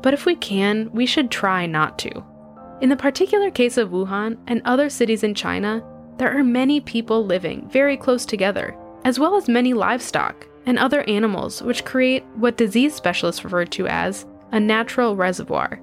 But 0.00 0.14
if 0.14 0.24
we 0.24 0.36
can, 0.36 0.90
we 0.92 1.04
should 1.04 1.30
try 1.30 1.66
not 1.66 1.98
to. 1.98 2.24
In 2.80 2.88
the 2.88 2.96
particular 2.96 3.50
case 3.50 3.76
of 3.76 3.90
Wuhan 3.90 4.38
and 4.46 4.62
other 4.64 4.88
cities 4.88 5.22
in 5.22 5.34
China, 5.34 5.84
there 6.16 6.34
are 6.34 6.42
many 6.42 6.80
people 6.80 7.26
living 7.26 7.68
very 7.68 7.98
close 7.98 8.24
together, 8.24 8.74
as 9.04 9.18
well 9.18 9.36
as 9.36 9.48
many 9.48 9.72
livestock 9.72 10.46
and 10.66 10.78
other 10.78 11.02
animals, 11.02 11.62
which 11.62 11.84
create 11.84 12.24
what 12.36 12.56
disease 12.56 12.94
specialists 12.94 13.44
refer 13.44 13.64
to 13.64 13.86
as 13.86 14.26
a 14.52 14.60
natural 14.60 15.16
reservoir. 15.16 15.80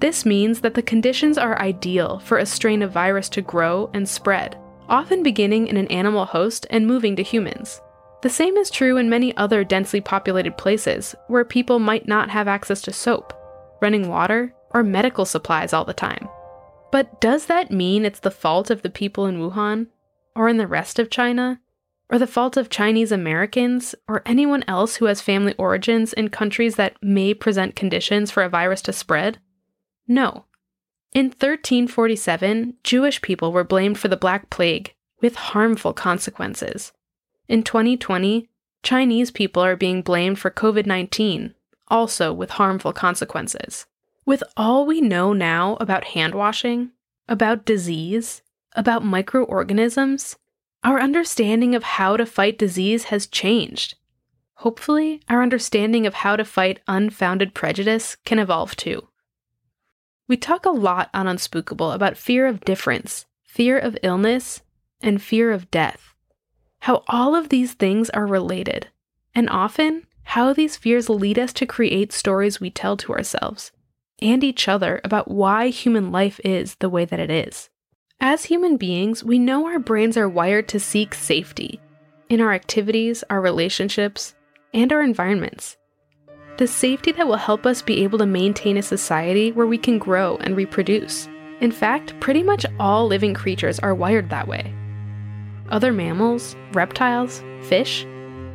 This 0.00 0.26
means 0.26 0.60
that 0.60 0.74
the 0.74 0.82
conditions 0.82 1.38
are 1.38 1.58
ideal 1.60 2.18
for 2.18 2.38
a 2.38 2.46
strain 2.46 2.82
of 2.82 2.92
virus 2.92 3.28
to 3.30 3.40
grow 3.40 3.90
and 3.94 4.08
spread, 4.08 4.58
often 4.88 5.22
beginning 5.22 5.68
in 5.68 5.76
an 5.76 5.86
animal 5.88 6.26
host 6.26 6.66
and 6.70 6.86
moving 6.86 7.16
to 7.16 7.22
humans. 7.22 7.80
The 8.22 8.30
same 8.30 8.56
is 8.56 8.70
true 8.70 8.96
in 8.96 9.08
many 9.08 9.36
other 9.36 9.62
densely 9.64 10.00
populated 10.00 10.56
places 10.56 11.14
where 11.28 11.44
people 11.44 11.78
might 11.78 12.08
not 12.08 12.30
have 12.30 12.48
access 12.48 12.82
to 12.82 12.92
soap, 12.92 13.32
running 13.80 14.08
water, 14.08 14.54
or 14.70 14.82
medical 14.82 15.24
supplies 15.24 15.72
all 15.72 15.84
the 15.84 15.94
time. 15.94 16.28
But 16.90 17.20
does 17.20 17.46
that 17.46 17.70
mean 17.70 18.04
it's 18.04 18.20
the 18.20 18.30
fault 18.30 18.70
of 18.70 18.82
the 18.82 18.90
people 18.90 19.26
in 19.26 19.38
Wuhan, 19.38 19.88
or 20.34 20.48
in 20.48 20.56
the 20.56 20.66
rest 20.66 20.98
of 20.98 21.10
China, 21.10 21.60
or 22.08 22.18
the 22.18 22.26
fault 22.26 22.56
of 22.56 22.70
Chinese 22.70 23.10
Americans, 23.10 23.94
or 24.08 24.22
anyone 24.24 24.64
else 24.68 24.96
who 24.96 25.06
has 25.06 25.20
family 25.20 25.54
origins 25.54 26.12
in 26.12 26.28
countries 26.28 26.76
that 26.76 26.96
may 27.02 27.34
present 27.34 27.74
conditions 27.74 28.30
for 28.30 28.42
a 28.42 28.48
virus 28.48 28.80
to 28.82 28.92
spread? 28.92 29.38
No. 30.06 30.44
In 31.12 31.26
1347, 31.26 32.74
Jewish 32.84 33.22
people 33.22 33.52
were 33.52 33.64
blamed 33.64 33.98
for 33.98 34.08
the 34.08 34.16
Black 34.16 34.50
Plague, 34.50 34.94
with 35.20 35.34
harmful 35.36 35.92
consequences. 35.92 36.92
In 37.48 37.62
2020, 37.62 38.48
Chinese 38.82 39.30
people 39.30 39.64
are 39.64 39.76
being 39.76 40.02
blamed 40.02 40.38
for 40.38 40.50
COVID 40.50 40.86
19, 40.86 41.54
also 41.88 42.32
with 42.32 42.50
harmful 42.50 42.92
consequences. 42.92 43.86
With 44.24 44.42
all 44.56 44.86
we 44.86 45.00
know 45.00 45.32
now 45.32 45.76
about 45.80 46.04
hand 46.04 46.34
washing, 46.34 46.90
about 47.28 47.64
disease, 47.64 48.42
about 48.74 49.04
microorganisms, 49.04 50.36
our 50.82 51.00
understanding 51.00 51.74
of 51.74 51.82
how 51.82 52.16
to 52.16 52.26
fight 52.26 52.58
disease 52.58 53.04
has 53.04 53.26
changed. 53.26 53.96
Hopefully, 54.60 55.20
our 55.28 55.42
understanding 55.42 56.06
of 56.06 56.14
how 56.14 56.36
to 56.36 56.44
fight 56.44 56.80
unfounded 56.88 57.54
prejudice 57.54 58.16
can 58.24 58.38
evolve 58.38 58.76
too. 58.76 59.08
We 60.28 60.36
talk 60.36 60.66
a 60.66 60.70
lot 60.70 61.10
on 61.12 61.26
Unspookable 61.26 61.94
about 61.94 62.16
fear 62.16 62.46
of 62.46 62.64
difference, 62.64 63.26
fear 63.44 63.78
of 63.78 63.98
illness, 64.02 64.62
and 65.00 65.22
fear 65.22 65.52
of 65.52 65.70
death. 65.70 66.14
How 66.80 67.04
all 67.08 67.34
of 67.34 67.48
these 67.48 67.74
things 67.74 68.10
are 68.10 68.26
related, 68.26 68.88
and 69.34 69.48
often 69.50 70.06
how 70.24 70.52
these 70.52 70.76
fears 70.76 71.08
lead 71.08 71.38
us 71.38 71.52
to 71.54 71.66
create 71.66 72.12
stories 72.12 72.60
we 72.60 72.70
tell 72.70 72.96
to 72.96 73.12
ourselves 73.12 73.70
and 74.20 74.42
each 74.42 74.66
other 74.68 75.00
about 75.04 75.30
why 75.30 75.68
human 75.68 76.10
life 76.10 76.40
is 76.44 76.76
the 76.76 76.88
way 76.88 77.04
that 77.04 77.20
it 77.20 77.30
is. 77.30 77.68
As 78.20 78.44
human 78.44 78.76
beings, 78.76 79.22
we 79.22 79.38
know 79.38 79.66
our 79.66 79.78
brains 79.78 80.16
are 80.16 80.28
wired 80.28 80.68
to 80.68 80.80
seek 80.80 81.14
safety 81.14 81.80
in 82.28 82.40
our 82.40 82.52
activities, 82.52 83.22
our 83.28 83.40
relationships, 83.40 84.34
and 84.72 84.92
our 84.92 85.02
environments. 85.02 85.76
The 86.56 86.66
safety 86.66 87.12
that 87.12 87.28
will 87.28 87.36
help 87.36 87.66
us 87.66 87.82
be 87.82 88.02
able 88.02 88.18
to 88.18 88.26
maintain 88.26 88.78
a 88.78 88.82
society 88.82 89.52
where 89.52 89.66
we 89.66 89.76
can 89.76 89.98
grow 89.98 90.38
and 90.38 90.56
reproduce. 90.56 91.28
In 91.60 91.70
fact, 91.70 92.18
pretty 92.18 92.42
much 92.42 92.64
all 92.80 93.06
living 93.06 93.34
creatures 93.34 93.78
are 93.80 93.94
wired 93.94 94.30
that 94.30 94.48
way. 94.48 94.74
Other 95.68 95.92
mammals, 95.92 96.56
reptiles, 96.72 97.42
fish, 97.62 98.06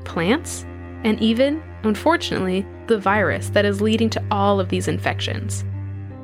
plants, 0.06 0.66
and 1.04 1.22
even, 1.22 1.62
unfortunately, 1.84 2.66
the 2.88 2.98
virus 2.98 3.50
that 3.50 3.66
is 3.66 3.82
leading 3.82 4.10
to 4.10 4.24
all 4.32 4.60
of 4.60 4.70
these 4.70 4.88
infections. 4.88 5.64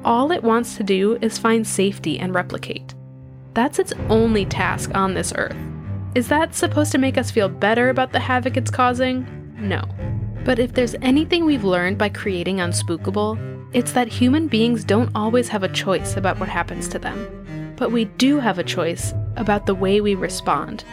All 0.04 0.32
it 0.32 0.43
wants 0.43 0.76
to 0.78 0.84
do 0.84 1.19
is 1.21 1.38
find 1.38 1.65
safety 1.65 2.19
and 2.19 2.34
replicate. 2.34 2.95
That's 3.58 3.80
its 3.80 3.93
only 4.08 4.46
task 4.46 4.93
on 4.93 5.15
this 5.15 5.34
earth. 5.36 5.58
Is 6.13 6.28
that 6.28 6.54
supposed 6.54 6.91
to 6.91 7.00
make 7.00 7.17
us 7.17 7.32
feel 7.32 7.50
better 7.50 7.89
about 7.89 8.12
the 8.12 8.20
havoc 8.20 8.56
it's 8.56 8.70
causing? 8.70 9.26
No. 9.58 9.82
But 10.46 10.60
if 10.60 10.74
there's 10.74 10.93
anything 11.02 11.43
we've 11.43 11.63
learned 11.63 11.98
by 11.98 12.10
creating 12.10 12.58
Unspookable, 12.58 13.36
it's 13.74 13.93
that 13.93 14.10
human 14.10 14.48
beings 14.48 14.84
don't 14.84 15.10
always 15.15 15.48
have 15.48 15.63
a 15.63 15.70
choice 15.70 16.17
about 16.17 16.39
what 16.39 16.50
happens 16.50 16.88
to 16.89 17.00
them. 17.00 17.74
But 17.78 17.91
we 17.91 18.06
do 18.06 18.39
have 18.39 18.60
a 18.60 18.63
choice 18.63 19.15
about 19.38 19.65
the 19.65 19.74
way 19.74 20.02
we 20.02 20.13
respond. 20.13 20.84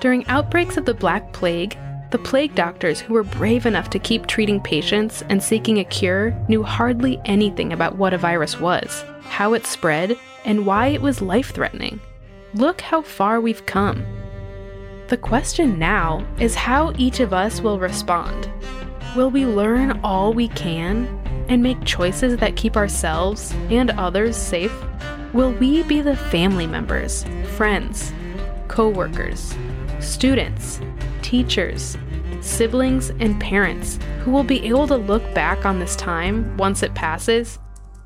During 0.00 0.26
outbreaks 0.28 0.78
of 0.78 0.86
the 0.86 0.94
Black 0.94 1.34
Plague, 1.34 1.76
the 2.12 2.18
plague 2.18 2.54
doctors 2.54 2.98
who 2.98 3.12
were 3.12 3.24
brave 3.24 3.66
enough 3.66 3.90
to 3.90 3.98
keep 3.98 4.26
treating 4.26 4.58
patients 4.58 5.22
and 5.28 5.42
seeking 5.42 5.80
a 5.80 5.84
cure 5.84 6.30
knew 6.48 6.62
hardly 6.62 7.20
anything 7.26 7.74
about 7.74 7.96
what 7.96 8.14
a 8.14 8.18
virus 8.18 8.58
was, 8.58 9.04
how 9.24 9.52
it 9.52 9.66
spread, 9.66 10.16
and 10.44 10.66
why 10.66 10.88
it 10.88 11.02
was 11.02 11.22
life 11.22 11.52
threatening. 11.52 12.00
Look 12.54 12.80
how 12.80 13.02
far 13.02 13.40
we've 13.40 13.66
come. 13.66 14.04
The 15.08 15.16
question 15.16 15.78
now 15.78 16.26
is 16.38 16.54
how 16.54 16.92
each 16.96 17.20
of 17.20 17.32
us 17.32 17.60
will 17.60 17.78
respond. 17.78 18.50
Will 19.16 19.30
we 19.30 19.44
learn 19.44 20.00
all 20.02 20.32
we 20.32 20.48
can 20.48 21.06
and 21.48 21.62
make 21.62 21.84
choices 21.84 22.36
that 22.38 22.56
keep 22.56 22.76
ourselves 22.76 23.52
and 23.70 23.90
others 23.92 24.36
safe? 24.36 24.72
Will 25.32 25.52
we 25.52 25.82
be 25.82 26.00
the 26.00 26.16
family 26.16 26.66
members, 26.66 27.24
friends, 27.56 28.12
co 28.68 28.88
workers, 28.88 29.54
students, 30.00 30.80
teachers, 31.22 31.98
siblings, 32.40 33.10
and 33.20 33.40
parents 33.40 33.98
who 34.20 34.30
will 34.30 34.44
be 34.44 34.64
able 34.66 34.86
to 34.86 34.96
look 34.96 35.22
back 35.34 35.66
on 35.66 35.78
this 35.78 35.96
time 35.96 36.56
once 36.56 36.82
it 36.82 36.94
passes 36.94 37.58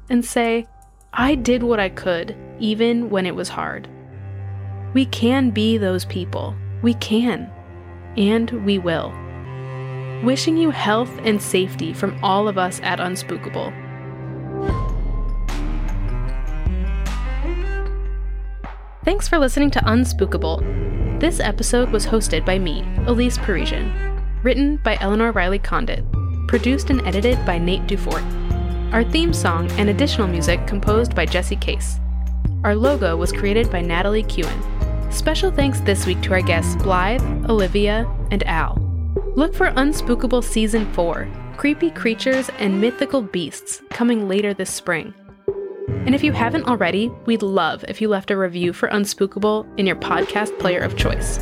and 0.08 0.24
say, 0.24 0.66
I 1.12 1.34
did 1.34 1.62
what 1.62 1.80
I 1.80 1.88
could, 1.88 2.36
even 2.58 3.10
when 3.10 3.26
it 3.26 3.34
was 3.34 3.48
hard. 3.48 3.88
We 4.94 5.06
can 5.06 5.50
be 5.50 5.78
those 5.78 6.04
people. 6.04 6.54
We 6.82 6.94
can. 6.94 7.50
And 8.16 8.50
we 8.64 8.78
will. 8.78 9.12
Wishing 10.24 10.56
you 10.56 10.70
health 10.70 11.10
and 11.24 11.40
safety 11.40 11.92
from 11.92 12.18
all 12.22 12.48
of 12.48 12.58
us 12.58 12.80
at 12.82 12.98
Unspookable. 12.98 13.72
Thanks 19.04 19.28
for 19.28 19.38
listening 19.38 19.70
to 19.70 19.80
Unspookable. 19.80 21.20
This 21.20 21.40
episode 21.40 21.90
was 21.90 22.06
hosted 22.06 22.44
by 22.44 22.58
me, 22.58 22.84
Elise 23.06 23.38
Parisian. 23.38 23.90
Written 24.42 24.76
by 24.84 24.96
Ellenor 24.96 25.34
Riley 25.34 25.58
Condit. 25.58 26.04
Produced 26.46 26.90
and 26.90 27.00
edited 27.06 27.44
by 27.46 27.58
Nate 27.58 27.86
DuFort. 27.86 28.37
Our 28.92 29.04
theme 29.04 29.34
song 29.34 29.70
and 29.72 29.90
additional 29.90 30.26
music 30.26 30.66
composed 30.66 31.14
by 31.14 31.26
Jesse 31.26 31.56
Case. 31.56 32.00
Our 32.64 32.74
logo 32.74 33.18
was 33.18 33.32
created 33.32 33.70
by 33.70 33.82
Natalie 33.82 34.22
Khuen. 34.22 35.12
Special 35.12 35.50
thanks 35.50 35.80
this 35.80 36.06
week 36.06 36.22
to 36.22 36.32
our 36.32 36.40
guests 36.40 36.74
Blythe, 36.82 37.22
Olivia, 37.50 38.10
and 38.30 38.42
Al. 38.44 38.78
Look 39.36 39.54
for 39.54 39.70
Unspookable 39.72 40.42
Season 40.42 40.90
4 40.94 41.28
Creepy 41.58 41.90
Creatures 41.90 42.48
and 42.58 42.80
Mythical 42.80 43.20
Beasts 43.20 43.82
coming 43.90 44.26
later 44.26 44.54
this 44.54 44.72
spring. 44.72 45.12
And 45.88 46.14
if 46.14 46.24
you 46.24 46.32
haven't 46.32 46.66
already, 46.66 47.10
we'd 47.26 47.42
love 47.42 47.84
if 47.88 48.00
you 48.00 48.08
left 48.08 48.30
a 48.30 48.38
review 48.38 48.72
for 48.72 48.88
Unspookable 48.88 49.66
in 49.78 49.86
your 49.86 49.96
podcast 49.96 50.58
player 50.58 50.80
of 50.80 50.96
choice. 50.96 51.38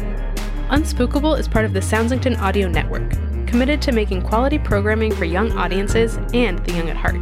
Unspookable 0.70 1.38
is 1.38 1.46
part 1.46 1.64
of 1.64 1.74
the 1.74 1.80
Soundsington 1.80 2.40
Audio 2.40 2.68
Network, 2.68 3.12
committed 3.56 3.80
to 3.80 3.90
making 3.90 4.20
quality 4.20 4.58
programming 4.58 5.14
for 5.14 5.24
young 5.24 5.50
audiences 5.52 6.18
and 6.34 6.58
the 6.66 6.74
young 6.74 6.90
at 6.90 6.96
heart. 6.96 7.16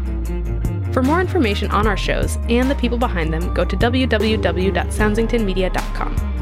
For 0.92 1.01
more 1.01 1.20
information 1.20 1.70
on 1.70 1.87
our 1.87 1.97
shows 1.97 2.38
and 2.49 2.68
the 2.68 2.75
people 2.75 2.99
behind 2.99 3.33
them, 3.33 3.55
go 3.55 3.64
to 3.64 3.77
www.soundsingtonmedia.com. 3.77 6.34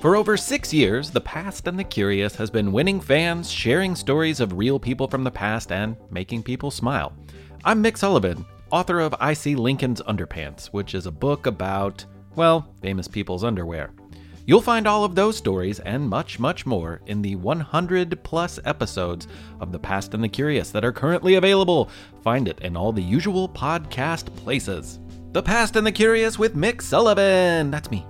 For 0.00 0.14
over 0.14 0.36
six 0.36 0.72
years, 0.72 1.10
The 1.10 1.20
Past 1.20 1.66
and 1.66 1.76
the 1.76 1.82
Curious 1.82 2.36
has 2.36 2.52
been 2.52 2.70
winning 2.70 3.00
fans, 3.00 3.50
sharing 3.50 3.96
stories 3.96 4.38
of 4.38 4.56
real 4.56 4.78
people 4.78 5.08
from 5.08 5.24
the 5.24 5.30
past, 5.32 5.72
and 5.72 5.96
making 6.08 6.44
people 6.44 6.70
smile. 6.70 7.12
I'm 7.64 7.82
Mick 7.82 7.96
Sullivan, 7.96 8.46
author 8.70 9.00
of 9.00 9.12
I 9.18 9.32
See 9.34 9.56
Lincoln's 9.56 10.00
Underpants, 10.02 10.68
which 10.68 10.94
is 10.94 11.06
a 11.06 11.10
book 11.10 11.46
about, 11.46 12.04
well, 12.36 12.72
famous 12.80 13.08
people's 13.08 13.42
underwear. 13.42 13.90
You'll 14.46 14.60
find 14.60 14.86
all 14.86 15.02
of 15.02 15.16
those 15.16 15.36
stories 15.36 15.80
and 15.80 16.08
much, 16.08 16.38
much 16.38 16.64
more 16.64 17.00
in 17.06 17.20
the 17.20 17.34
100 17.34 18.22
plus 18.22 18.60
episodes 18.64 19.26
of 19.58 19.72
The 19.72 19.80
Past 19.80 20.14
and 20.14 20.22
the 20.22 20.28
Curious 20.28 20.70
that 20.70 20.84
are 20.84 20.92
currently 20.92 21.34
available. 21.34 21.90
Find 22.22 22.46
it 22.46 22.60
in 22.60 22.76
all 22.76 22.92
the 22.92 23.02
usual 23.02 23.48
podcast 23.48 24.32
places. 24.36 25.00
The 25.32 25.42
Past 25.42 25.74
and 25.74 25.84
the 25.84 25.90
Curious 25.90 26.38
with 26.38 26.54
Mick 26.54 26.82
Sullivan. 26.82 27.72
That's 27.72 27.90
me. 27.90 28.06